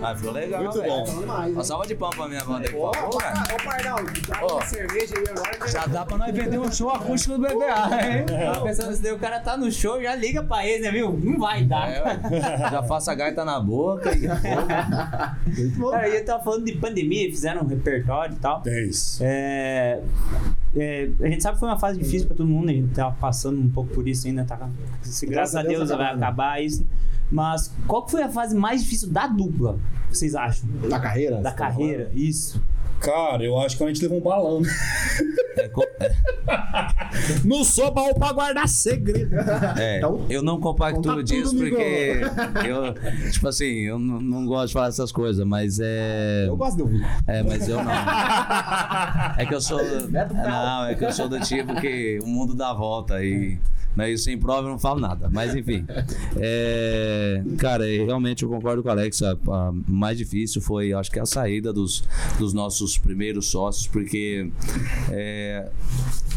[0.02, 0.64] Ah, ficou legal.
[0.64, 0.90] Muito velho.
[0.94, 1.20] bom.
[1.20, 3.16] Demais, Uma salva de palmas pra minha banda aí, por favor.
[3.16, 4.56] Ô, Pardal, traz Ó.
[4.56, 5.68] uma cerveja aí agora.
[5.68, 8.26] Já dá pra nós vender um show acústico do BBA, hein?
[8.54, 11.12] Tá pensando se daí o cara tá no show, já liga pra ele, né, viu?
[11.22, 11.90] Não vai dar.
[11.90, 12.20] É.
[12.72, 14.12] Já faço a gaita na boca.
[14.16, 14.28] E...
[15.60, 15.92] Muito bom.
[15.92, 18.64] Cara, eu tava falando de pandemia, fizeram um repertório e tal.
[18.66, 19.20] É isso.
[19.22, 20.00] É,
[20.78, 23.16] é, a gente sabe que foi uma fase difícil pra todo mundo, a gente tava
[23.16, 24.70] passando um pouco por isso ainda, tá,
[25.02, 26.24] se, graças a Deus, vai acabando.
[26.24, 26.86] acabar isso.
[27.30, 29.78] Mas qual que foi a fase mais difícil da dupla,
[30.10, 30.70] vocês acham?
[30.90, 31.38] Da carreira?
[31.42, 32.62] Da tá carreira, isso.
[33.00, 34.62] Cara, eu acho que a gente levou um balão.
[35.58, 36.12] É, co- é,
[37.46, 39.36] Não sou baú pra guardar segredo.
[39.78, 42.22] é, Então, eu não compactuo conta disso tudo, porque
[42.68, 46.46] eu, tipo assim, eu não, não gosto de falar essas coisas, mas é.
[46.48, 47.06] Eu gosto de ouvir.
[47.28, 47.92] É, mas eu não.
[49.38, 49.80] É que eu sou.
[50.10, 53.58] Não, é que eu sou do tipo que o mundo dá volta e.
[53.98, 55.28] Né, e sem prova eu não falo nada.
[55.34, 55.84] Mas enfim.
[56.40, 59.24] É, cara, realmente eu concordo com o Alex.
[59.24, 62.04] A, a mais difícil foi, acho que a saída dos,
[62.38, 64.52] dos nossos primeiros sócios, porque
[65.10, 65.68] é,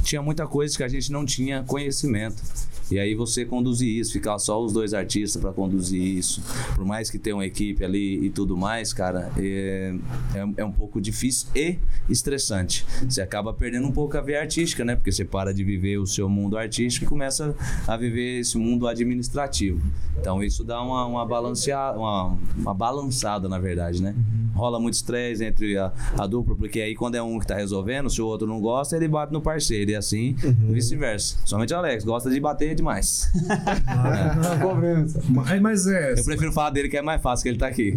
[0.03, 2.43] tinha muita coisa que a gente não tinha conhecimento.
[2.91, 6.43] E aí você conduzir isso, ficar só os dois artistas para conduzir isso,
[6.75, 9.95] por mais que tenha uma equipe ali e tudo mais, cara, é,
[10.35, 11.79] é, é um pouco difícil e
[12.09, 12.85] estressante.
[13.09, 14.97] Você acaba perdendo um pouco a veia artística, né?
[14.97, 17.55] Porque você para de viver o seu mundo artístico e começa
[17.87, 19.81] a viver esse mundo administrativo.
[20.19, 24.15] Então isso dá uma, uma balanceada, uma, uma balançada, na verdade, né?
[24.55, 28.11] Rola muito estresse entre a, a dupla, porque aí quando é um que tá resolvendo,
[28.11, 29.93] se o outro não gosta, ele bate no parceiro.
[29.93, 30.35] E assim,
[30.69, 31.37] vice-versa.
[31.45, 33.31] Somente o Alex gosta de bater demais.
[35.29, 36.19] Mas, mas é.
[36.19, 37.95] Eu prefiro falar dele que é mais fácil, que ele tá aqui.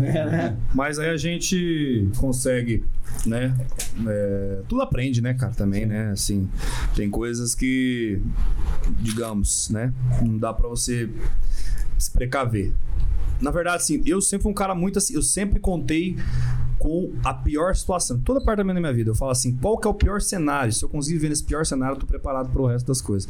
[0.73, 2.83] Mas aí a gente consegue,
[3.25, 3.53] né?
[4.07, 6.11] é, tudo aprende, né, cara, também, né?
[6.11, 6.49] Assim,
[6.95, 8.21] tem coisas que,
[8.99, 9.93] digamos, né?
[10.21, 11.09] Não dá pra você
[11.97, 12.73] se precaver.
[13.41, 16.17] Na verdade, assim, eu sempre fui um cara muito assim, eu sempre contei
[16.83, 18.19] com a pior situação.
[18.19, 20.73] Toda parte da minha vida, eu falo assim, qual que é o pior cenário?
[20.73, 23.29] Se eu conseguir viver nesse pior cenário, eu tô preparado pro resto das coisas.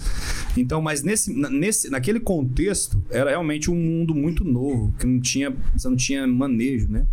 [0.57, 5.19] Então, mas nesse, na- nesse, naquele contexto, era realmente um mundo muito novo, que não
[5.19, 7.05] tinha, você não tinha manejo, né?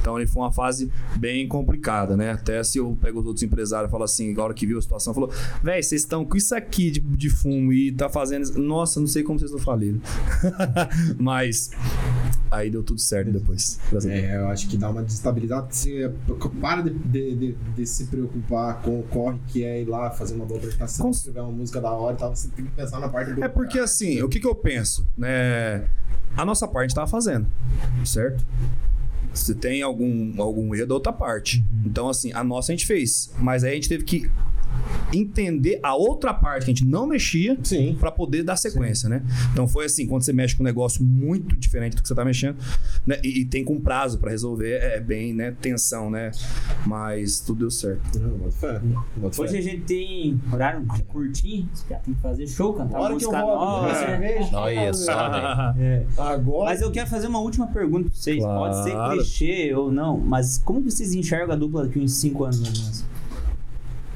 [0.00, 2.30] Então, ele foi uma fase bem complicada, né?
[2.30, 4.82] Até se eu pego os outros empresários e falo assim, a hora que viu a
[4.82, 8.42] situação, falou, véi, vocês estão com isso aqui de, de fumo e tá fazendo...
[8.44, 9.98] isso." Nossa, não sei como vocês não faliram.
[11.18, 11.70] mas
[12.50, 13.80] aí deu tudo certo depois.
[14.06, 15.66] É, eu acho que dá uma desestabilizada,
[16.60, 20.44] para de, de- de- se preocupar com o corre que é ir lá fazer uma
[20.44, 23.08] boa apresentação, Com- escrever uma música da hora e tal, você tem que pensar na
[23.08, 23.42] parte do.
[23.44, 25.06] É porque assim, o que, que eu penso?
[25.16, 25.86] Né?
[26.36, 27.46] A nossa parte tava fazendo,
[28.04, 28.44] certo?
[29.34, 31.64] Se tem algum, algum erro da outra parte.
[31.84, 33.30] Então, assim, a nossa a gente fez.
[33.38, 34.30] Mas aí a gente teve que
[35.12, 37.96] entender a outra parte que a gente não mexia Sim.
[37.98, 39.22] para poder dar sequência, né?
[39.52, 42.24] Então foi assim, quando você mexe com um negócio muito diferente do que você tá
[42.24, 42.56] mexendo,
[43.06, 43.18] né?
[43.24, 45.54] E, e tem com prazo para resolver, é bem, né?
[45.60, 46.30] Tensão, né?
[46.86, 48.18] Mas tudo deu certo.
[48.18, 48.80] Não, bota fé.
[49.16, 49.42] Bota fé.
[49.42, 53.30] Hoje a gente tem horário curtinho, já tem que fazer show, cantar Hora que eu
[53.30, 53.86] música vou nova.
[53.90, 54.06] abrir né?
[54.06, 54.56] cerveja.
[54.58, 55.48] Olha só, velho.
[55.78, 56.04] É.
[56.18, 56.70] Agora.
[56.70, 58.42] Mas eu quero fazer uma última pergunta pra vocês.
[58.42, 59.16] Pode ser Claro.
[59.16, 62.76] clichê ou não, mas como que vocês enxergam a dupla daqui uns 5 anos mais
[62.76, 63.04] ou menos?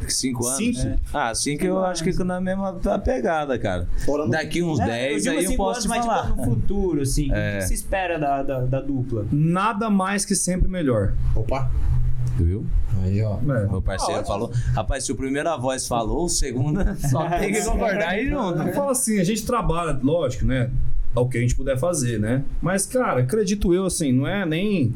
[0.08, 0.56] Cinco anos?
[0.58, 0.86] Cinco?
[0.88, 0.96] É.
[1.12, 2.72] Ah, cinco eu acho que na mesma
[3.04, 3.86] pegada, cara.
[4.04, 6.26] Fora no- Daqui uns É, 10 digo aí eu posso anos, te mas falar.
[6.26, 7.58] tipo, no futuro, assim, o É.
[7.58, 9.26] que você espera da, da, da dupla?
[9.30, 11.12] Nada mais que sempre melhor.
[11.34, 11.70] Opa.
[12.36, 12.64] Viu?
[13.02, 13.36] Aí, ó.
[13.38, 13.66] É.
[13.66, 14.50] Meu parceiro falou.
[14.74, 16.80] Rapaz, se o primeiro a voz falou, o segundo
[17.10, 18.62] só tem que concordar aí junto.
[18.62, 20.70] Eu falo assim, a gente trabalha, lógico, né?
[21.14, 22.44] Ao que a gente puder fazer, né?
[22.60, 24.94] Mas, cara, acredito eu, assim, não é nem,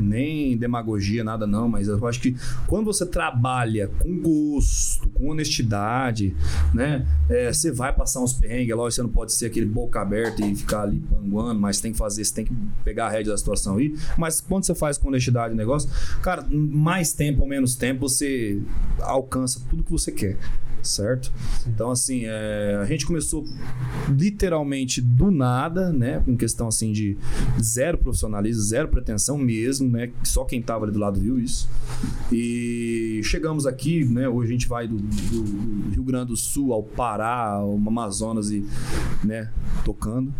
[0.00, 6.34] nem demagogia, nada não, mas eu acho que quando você trabalha com gosto, com honestidade,
[6.72, 7.06] né?
[7.28, 10.44] é, você vai passar uns perrengues, é lógico, você não pode ser aquele boca aberta
[10.44, 12.54] e ficar ali panguando, mas tem que fazer, você tem que
[12.84, 13.94] pegar a rédea da situação aí.
[14.16, 15.90] Mas quando você faz com honestidade o negócio,
[16.22, 18.60] cara, mais tempo ou menos tempo, você
[19.00, 20.38] alcança tudo que você quer
[20.88, 21.32] certo?
[21.66, 23.44] Então, assim, é, a gente começou
[24.08, 26.20] literalmente do nada, né?
[26.24, 27.16] Com questão, assim, de
[27.60, 30.10] zero profissionalismo, zero pretensão mesmo, né?
[30.24, 31.68] Só quem tava ali do lado viu isso.
[32.32, 34.28] E chegamos aqui, né?
[34.28, 38.64] Hoje a gente vai do, do- Rio Grande do Sul ao Pará, ao Amazonas e,
[39.24, 39.50] né?
[39.84, 40.32] Tocando,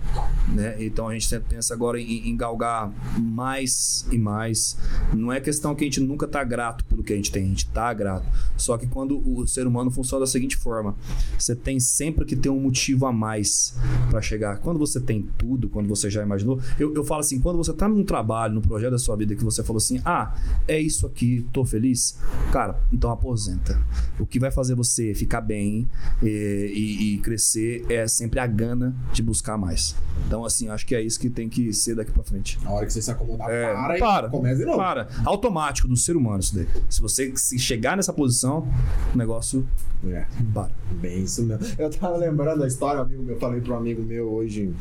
[0.49, 0.76] né?
[0.84, 4.76] Então a gente pensa agora em, em galgar mais e mais.
[5.14, 7.49] Não é questão que a gente nunca tá grato pelo que a gente tem, a
[7.49, 8.26] gente tá grato.
[8.57, 10.97] Só que quando o ser humano funciona da seguinte forma:
[11.39, 13.74] você tem sempre que ter um motivo a mais
[14.11, 14.59] para chegar.
[14.59, 17.89] Quando você tem tudo, quando você já imaginou, eu, eu falo assim: quando você tá
[17.89, 20.34] num trabalho, num projeto da sua vida que você falou assim, ah,
[20.66, 22.18] é isso aqui, tô feliz,
[22.53, 23.80] cara, então aposenta.
[24.18, 25.89] O que vai fazer você ficar bem
[26.22, 29.95] eh, e, e crescer é sempre a gana de buscar mais.
[30.26, 32.59] Então, assim, acho que é isso que tem que ser daqui para frente.
[32.64, 34.28] A hora que você se acomodar, É, para e para.
[34.28, 34.78] começa de novo.
[34.78, 35.09] Para.
[35.24, 36.66] Automático do ser humano isso daí.
[36.89, 38.68] Se você se chegar nessa posição,
[39.14, 39.66] o negócio
[40.07, 40.18] É.
[40.55, 40.71] para.
[41.01, 41.66] Bem, isso mesmo.
[41.79, 44.73] Eu tava lembrando a história, um amigo meu, eu falei pro amigo meu hoje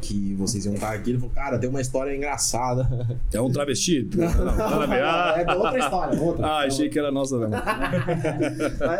[0.00, 1.10] que vocês iam estar aqui.
[1.10, 3.18] Ele falou, cara, tem uma história engraçada.
[3.32, 4.08] É um travesti?
[4.16, 5.02] Não, não, nada a ver.
[5.02, 6.46] Ah, é outra história, outra.
[6.46, 7.36] ah, achei que era nossa.
[7.48, 7.58] Não.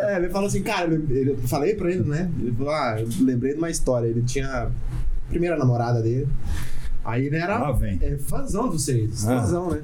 [0.08, 2.30] É, ele falou assim, cara, ele- eu falei pra ele, né?
[2.40, 4.08] Ele falou, ah, eu lembrei de uma história.
[4.08, 4.70] Ele tinha a
[5.28, 6.26] primeira namorada dele.
[7.08, 7.98] Aí ele era Lá vem.
[8.02, 9.40] é, fãzão de vocês, Ah.
[9.40, 9.80] fãzão, né?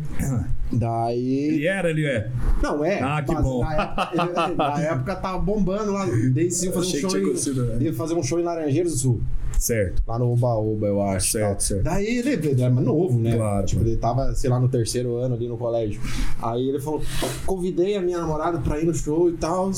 [0.71, 1.49] Daí.
[1.55, 2.31] Ele era, ele é.
[2.63, 3.01] Não, é.
[3.01, 3.63] Ah, que bom.
[3.63, 4.11] Na época,
[4.49, 6.05] ele- na época tava bombando lá.
[6.07, 7.19] Desde fazer um show.
[7.19, 7.77] em- né?
[7.81, 9.21] Ia fazer um show em Laranjeiras do Sul.
[9.59, 10.03] Certo.
[10.07, 11.31] Lá no Oba Oba, eu acho.
[11.33, 11.61] Certo, tal.
[11.61, 11.83] certo.
[11.85, 13.37] Daí ele, ele era novo, né?
[13.37, 16.01] Claro, Tipo, ele tava, sei lá, no terceiro ano ali no colégio.
[16.43, 17.01] Aí ele falou:
[17.47, 19.71] convidei a minha namorada pra ir no show e tal.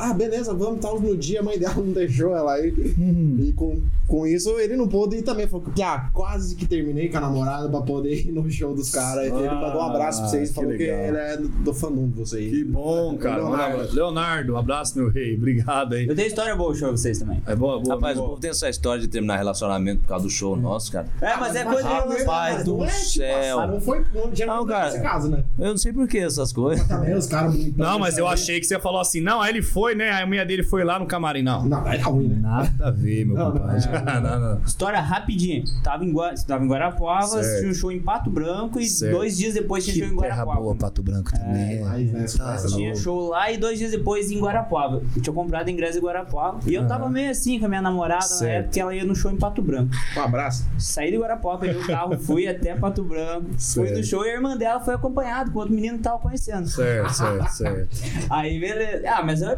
[0.00, 2.74] Ah, beleza, vamos, tal, no dia, a mãe dela não deixou ela ir.
[2.98, 3.36] Uhum.
[3.40, 5.46] E com, com isso, ele não pôde ir também.
[5.46, 8.90] Falou que, ah, quase que terminei com a namorada pra poder ir no show dos
[8.90, 9.26] caras.
[9.26, 10.98] ele mandou um abraço pra vocês e que falou que, legal.
[10.98, 12.50] ele é do, do fandom de vocês.
[12.50, 13.36] Que bom, cara.
[13.36, 13.94] Leonardo.
[13.94, 15.36] Leonardo, um abraço, meu rei.
[15.36, 16.06] Obrigado aí.
[16.06, 17.42] Eu tenho história boa show pra vocês também.
[17.46, 17.94] É boa, boa.
[17.94, 18.30] Rapaz, o boa.
[18.30, 21.06] povo tem essa história de terminar relacionamento por causa do show nosso, cara.
[21.20, 23.60] É, mas é coisa ah, de pai cara, do não céu.
[23.60, 24.90] ah, não foi não, já Não, não, cara.
[24.90, 25.44] nesse caso, né?
[25.58, 26.86] Eu não sei por que essas coisas.
[26.86, 27.54] Também os caras.
[27.76, 30.10] Não, mas eu achei que você falou assim, não, aí ele foi, né?
[30.10, 31.42] Aí a mulher dele foi lá no camarim.
[31.42, 31.64] Não.
[31.64, 32.38] Não, aí tá ruim, né?
[32.40, 33.84] Nada a ver, meu Não, compadre.
[33.88, 34.20] é.
[34.20, 34.60] Não, não.
[34.62, 35.62] História rapidinha.
[35.82, 36.32] Tava em, Gua...
[36.46, 37.40] Tava em Guarapuava, Certo.
[37.46, 39.12] assisti um show em Pato Branco e Certo.
[39.16, 40.60] dois dias depois tinha show em terra Guarapuava.
[40.60, 41.80] boa, Pato Branco também.
[41.82, 45.02] Mas, né, Tá Tinha show lá e dois dias depois em Guarapuava.
[45.16, 46.60] Eu tinha comprado ingresso em Guarapuava.
[46.66, 48.42] E eu tava meio assim com a minha namorada Certo.
[48.48, 49.90] na época que ela ia no show em Pato Branco.
[50.16, 50.66] Um abraço.
[50.78, 53.46] Saí de Guarapuava, peguei o carro, fui até Pato Branco.
[53.50, 53.96] Fui Certo.
[53.98, 56.68] no show e a irmã dela foi acompanhada com outro menino que tava conhecendo.
[56.68, 57.88] Certo, certo, certo.
[58.30, 59.02] Aí, beleza.
[59.08, 59.56] Ah, mas eu era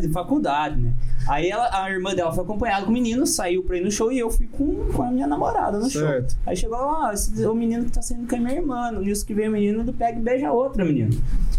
[0.00, 0.92] de faculdade, né?
[1.28, 4.10] Aí ela, a irmã dela foi acompanhada com o menino, saiu pra ir no show
[4.10, 6.30] e eu fui com, com a minha namorada no Certo.
[6.32, 6.40] show.
[6.46, 8.90] Aí chegou, ó, esse é o menino que tá saindo com a minha irmã.
[8.92, 11.10] Nisso que veio o menino do pega e beija outra menina.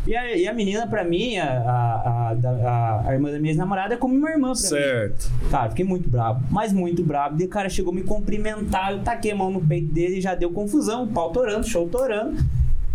[0.08, 3.93] E a, e a menina, pra mim, a, a, a, a- irmã da minha ex-namorada
[3.93, 4.68] é como uma irmã pra mim.
[4.68, 5.30] Certo.
[5.52, 7.36] Cara, fiquei muito bravo, mas muito bravo.
[7.38, 10.34] Daí o cara chegou me cumprimentar, eu taquei a mão no peito dele e já
[10.34, 12.38] deu confusão, o pau torando, show torando.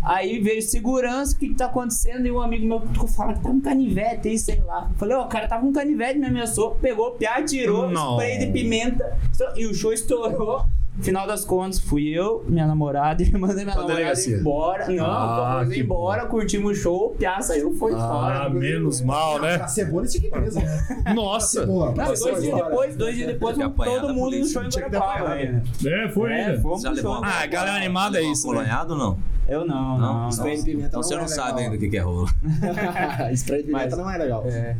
[0.05, 2.27] Aí veio segurança, o que, que tá acontecendo?
[2.27, 4.89] E um amigo meu ficou falando que tá um canivete aí, sei lá.
[4.91, 8.13] Eu Falei, ó, o cara tava com um canivete, me ameaçou, pegou piá, tirou, Não.
[8.13, 9.17] spray de pimenta,
[9.57, 10.67] e o show estourou.
[11.01, 14.37] Final das contas, fui eu, minha namorada e a da minha Pra namorada delegacia.
[14.37, 14.89] embora.
[14.89, 18.45] Não, Ah, fomos que embora, curtimos o show, o piá saiu, foi fora.
[18.45, 19.67] Ah, menos mal, Pra né?
[19.69, 21.05] cebola tinha que ir preso, né?
[21.15, 21.67] Nossa.
[21.67, 25.33] Não, dois dias depois, dois dias depois, todo a mundo no show em que Guarapuava
[25.33, 25.63] apanhado.
[25.83, 25.91] ainda.
[26.05, 26.61] É, foi É, ainda.
[26.63, 27.25] fomos Já pro levou show.
[27.25, 28.59] Ah, galera animada é isso, né?
[28.93, 29.19] ou não?
[29.47, 30.23] Eu não, Não?
[30.23, 30.29] não.
[30.31, 31.45] Spray de pimenta Então não você é não legal.
[31.47, 32.27] sabe ainda o que que é rolo.
[33.37, 34.43] Spray de pimenta Mas- não é legal.
[34.47, 34.77] É.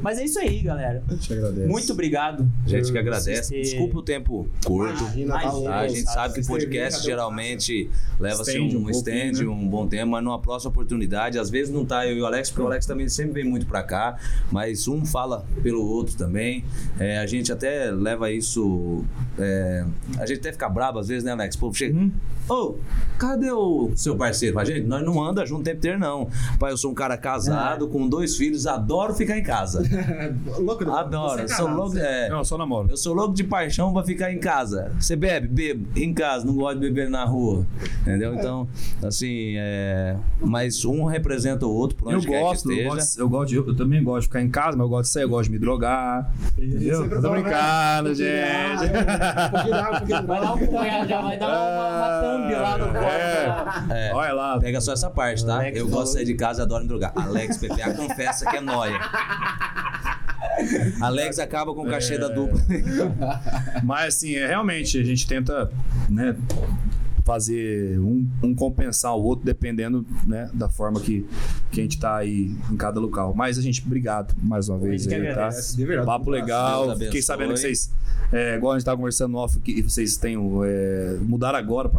[0.00, 1.02] Mas é isso aí, galera.
[1.18, 1.66] Te agradeço.
[1.68, 2.48] Muito obrigado.
[2.64, 3.60] A gente que agradece.
[3.60, 5.02] Desculpa o tempo curto.
[5.02, 5.50] Imagina, tá.
[5.70, 9.48] Tá, a gente sabe que podcast geralmente leva-se Estende um, um pouquinho, stand, né?
[9.48, 12.50] um bom tempo, mas numa próxima oportunidade, às vezes não tá eu e o Alex,
[12.50, 14.16] porque o Alex também sempre vem muito pra cá,
[14.50, 16.64] mas um fala pelo outro também.
[16.98, 19.04] É, a gente até leva isso.
[19.38, 19.84] é,
[20.18, 21.56] a gente até fica brabo às vezes, né, Alex?
[21.56, 21.96] O povo chega.
[21.98, 22.10] Hum.
[22.48, 22.76] Ô,
[23.18, 24.54] cadê o seu parceiro?
[24.54, 26.30] Fala, gente, nós não anda junto o tempo inteiro, não.
[26.58, 27.88] Pai, eu sou um cara casado, É.
[27.88, 29.82] com dois filhos, adoro ficar em casa.
[30.58, 30.96] louco, não.
[30.96, 31.90] Adoro, Você é eu sou casado, louco.
[31.92, 32.88] você- É, Não, só namoro.
[32.90, 34.90] eu sou louco de paixão pra ficar em casa.
[34.98, 35.48] Você bebe?
[35.48, 35.86] Bebo.
[35.96, 37.66] Em casa, não gosto de beber na rua.
[38.02, 38.34] Entendeu?
[38.34, 38.66] Então,
[39.02, 40.16] assim, é...
[40.40, 43.48] mas um representa o outro por Eu onde quer gosto, que eu gosto, eu gosto
[43.48, 45.44] de- eu também gosto de ficar em casa, mas eu gosto de sair, eu gosto
[45.44, 46.32] de me drogar.
[46.56, 47.02] Entendeu?
[47.02, 47.40] Sempre Tô né?
[47.42, 48.92] brincando, de gente.
[50.26, 53.92] Vai dar um punhado, já vai dar uma, uma thumb lá no corpo.
[53.92, 54.12] É.
[54.14, 54.58] Olha lá.
[54.60, 55.56] Pega só essa parte, tá?
[55.56, 57.12] Alex eu gosto de sair de casa e adoro me drogar.
[57.14, 58.98] Alex PPA confessa que é nóia.
[61.00, 62.18] Alex acaba com o cachê É.
[62.18, 62.60] da dupla.
[63.82, 65.70] Mas assim, é, realmente a gente tenta,
[66.08, 66.34] né,
[67.28, 71.26] fazer um, um compensar o outro dependendo, né, da forma que,
[71.70, 73.34] que a gente tá aí em cada local.
[73.34, 75.50] Mas a gente, obrigado mais uma vez aí, tá?
[75.50, 76.06] verdade.
[76.06, 76.96] Papo legal.
[76.96, 77.90] Fiquei sabendo que vocês,
[78.32, 81.90] é, igual a gente tava conversando off, que vocês têm, é, mudaram agora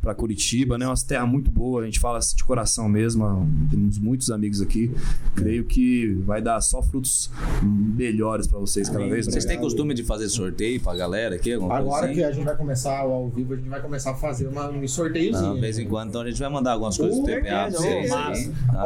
[0.00, 0.86] para Curitiba, né?
[0.86, 3.46] Uma terra muito boa, a gente fala assim de coração mesmo.
[3.70, 4.90] Temos muitos amigos aqui.
[5.34, 7.30] Creio que vai dar só frutos
[7.62, 11.52] melhores para vocês cada vez Vocês têm costume de fazer sorteio pra galera aqui?
[11.52, 12.14] Agora assim?
[12.14, 14.86] que a gente vai começar ao vivo, a gente vai começar a fazer uma, um
[14.88, 15.46] sorteiozinho.
[15.48, 17.70] Não, de vez em quando, então a gente vai mandar algumas coisas Com TPA pra
[17.70, 18.32] vocês tá?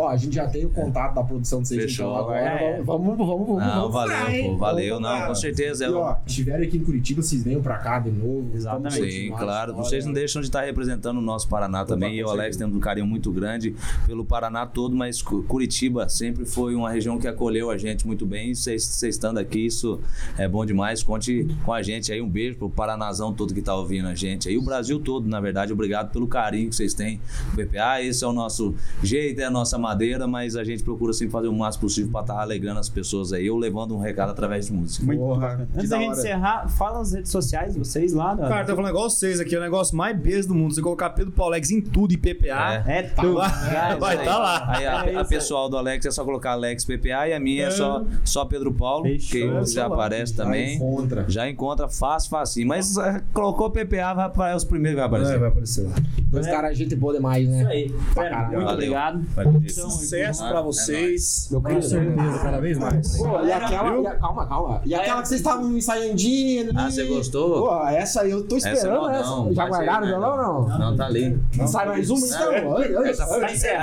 [0.00, 2.10] Ó, a gente já tem o contato da produção de vocês, Fechou.
[2.10, 2.82] então agora É.
[2.82, 3.48] vamos, vamos, vamos.
[3.62, 5.84] Não, vamos valeu, pô, valeu, Vamos não, com certeza.
[5.84, 8.50] E É, ó, estiverem aqui em Curitiba, vocês venham pra cá de novo.
[8.54, 9.10] Exatamente.
[9.10, 9.44] Sim, claro.
[9.70, 9.72] história.
[9.74, 12.14] Vocês não deixam de estar representando o nosso Paraná também.
[12.14, 13.74] E eu e o Alex temos um carinho muito grande
[14.06, 18.26] pelo Paraná todo, mas Cu- Curitiba sempre foi uma região que acolheu a gente muito
[18.26, 18.54] bem.
[18.54, 20.00] Vocês vocês estando aqui, isso
[20.38, 21.02] é bom demais.
[21.02, 22.20] Conte com a gente aí.
[22.20, 24.56] Um beijo pro Paranazão todo que tá ouvindo a gente aí.
[24.58, 25.72] O Brasil todo, na verdade.
[25.72, 27.20] Obrigado pelo carinho que vocês têm
[27.54, 28.00] com o PPA.
[28.02, 31.48] Esse é o nosso jeito, é a nossa madeira, mas a gente procura sempre fazer
[31.48, 34.72] o máximo possível para estar alegrando as pessoas aí ou levando um recado através de
[34.72, 35.06] música.
[35.14, 38.34] Porra, que Antes da da gente encerrar, fala as redes sociais vocês lá.
[38.34, 38.48] Da...
[38.48, 40.74] Cara, tá falando igual vocês aqui, é o negócio mais besta do mundo.
[40.74, 42.84] Você colocar Pedro Paulex em tudo e PPA.
[42.86, 43.22] É, tá.
[43.24, 44.24] Eu- Já, vai já.
[44.24, 44.76] tá lá.
[44.76, 47.66] Aí a, É a pessoal do Alex é só colocar Alex PPA e a minha
[47.66, 49.60] é, só, só Pedro Paulo, Fechou.
[49.64, 50.76] que já aparece Já também.
[50.76, 51.24] encontra.
[51.28, 52.66] Já encontra fácil, fácil.
[52.66, 55.29] Mas eh, colocou PPA, vai aparecer os primeiros que vai aparecer.
[55.34, 55.94] É, vai aparecer lá.
[56.28, 57.60] Dois caras, gente boa demais, né?
[57.60, 57.94] Isso aí.
[58.14, 58.46] Caralho.
[58.48, 58.72] muito Valeu.
[58.74, 59.20] obrigado.
[59.34, 59.72] Pedir.
[59.72, 61.48] Então, Sucesso Ah, pra é vocês.
[61.50, 61.86] Meu Com querido.
[61.88, 63.16] certeza, cada vez mais.
[63.16, 64.80] Pô, e aquela, e a- calma, calma.
[64.84, 66.72] E aquela que vocês estavam ensaiando violãozinho.
[66.76, 67.62] Ah, você gostou?
[67.68, 69.30] Pô, essa aí eu tô Essa é esperando essa.
[69.30, 69.52] modão.
[69.54, 70.06] Já guardaram o né?
[70.08, 70.78] violão ou não?
[70.78, 71.40] Não, tá ali.
[71.66, 72.52] Sai mais uma então?
[72.52, 73.10] É.
[73.10, 73.34] Essa tá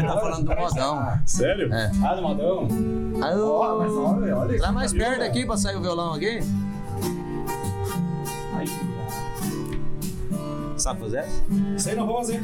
[0.07, 1.19] tá falando do modão.
[1.25, 1.73] Sério?
[1.73, 1.91] É.
[2.03, 2.67] Ah, do modão?
[3.21, 4.59] Olha, olha.
[4.59, 6.39] Tá mais perto aqui pra sair o violão aqui?
[10.77, 11.43] Sabe fazer essa?
[11.77, 12.39] Sei na voz, hein?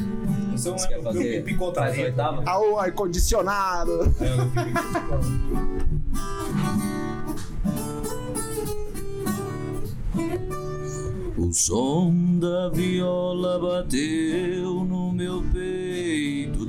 [0.53, 1.45] Esse é um Você quer fazer?
[1.73, 2.43] Faz oitava?
[2.45, 4.13] Ah, o ar-condicionado.
[11.37, 16.65] O som da viola bateu no meu peito,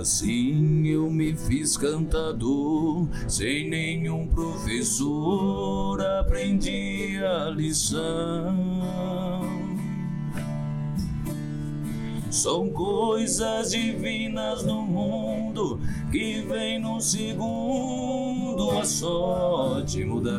[0.00, 8.82] Assim eu me fiz cantador, sem nenhum professor, aprendi a lição.
[12.28, 15.78] São coisas divinas no mundo
[16.10, 20.34] que vem num segundo a sorte mudar.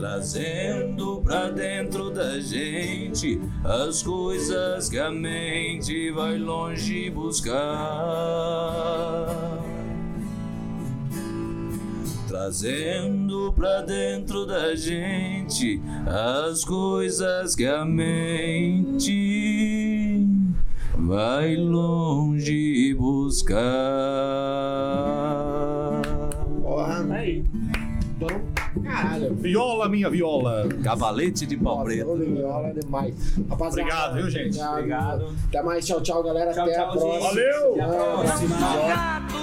[0.00, 7.50] Trazendo pra dentro da gente as coisas que a mente vai longe buscar
[12.26, 19.60] trazendo pra dentro da gente as coisas que a mente
[20.96, 23.60] vai longe buscar.
[28.82, 29.34] Caralho.
[29.34, 30.68] Viola, minha viola.
[30.82, 32.16] Cavalete de pau preto.
[32.16, 33.14] Viola demais.
[33.48, 34.60] Rapaziada, Obrigado, viu, gente?
[34.60, 35.34] Obrigado.
[35.48, 36.52] Até mais, tchau, tchau, galera.
[36.52, 37.12] Tchau, Até tchau, a próxima.
[37.12, 37.22] gente.
[37.22, 37.72] Valeu!
[37.72, 38.56] Até a próxima.
[38.88, 39.40] Gato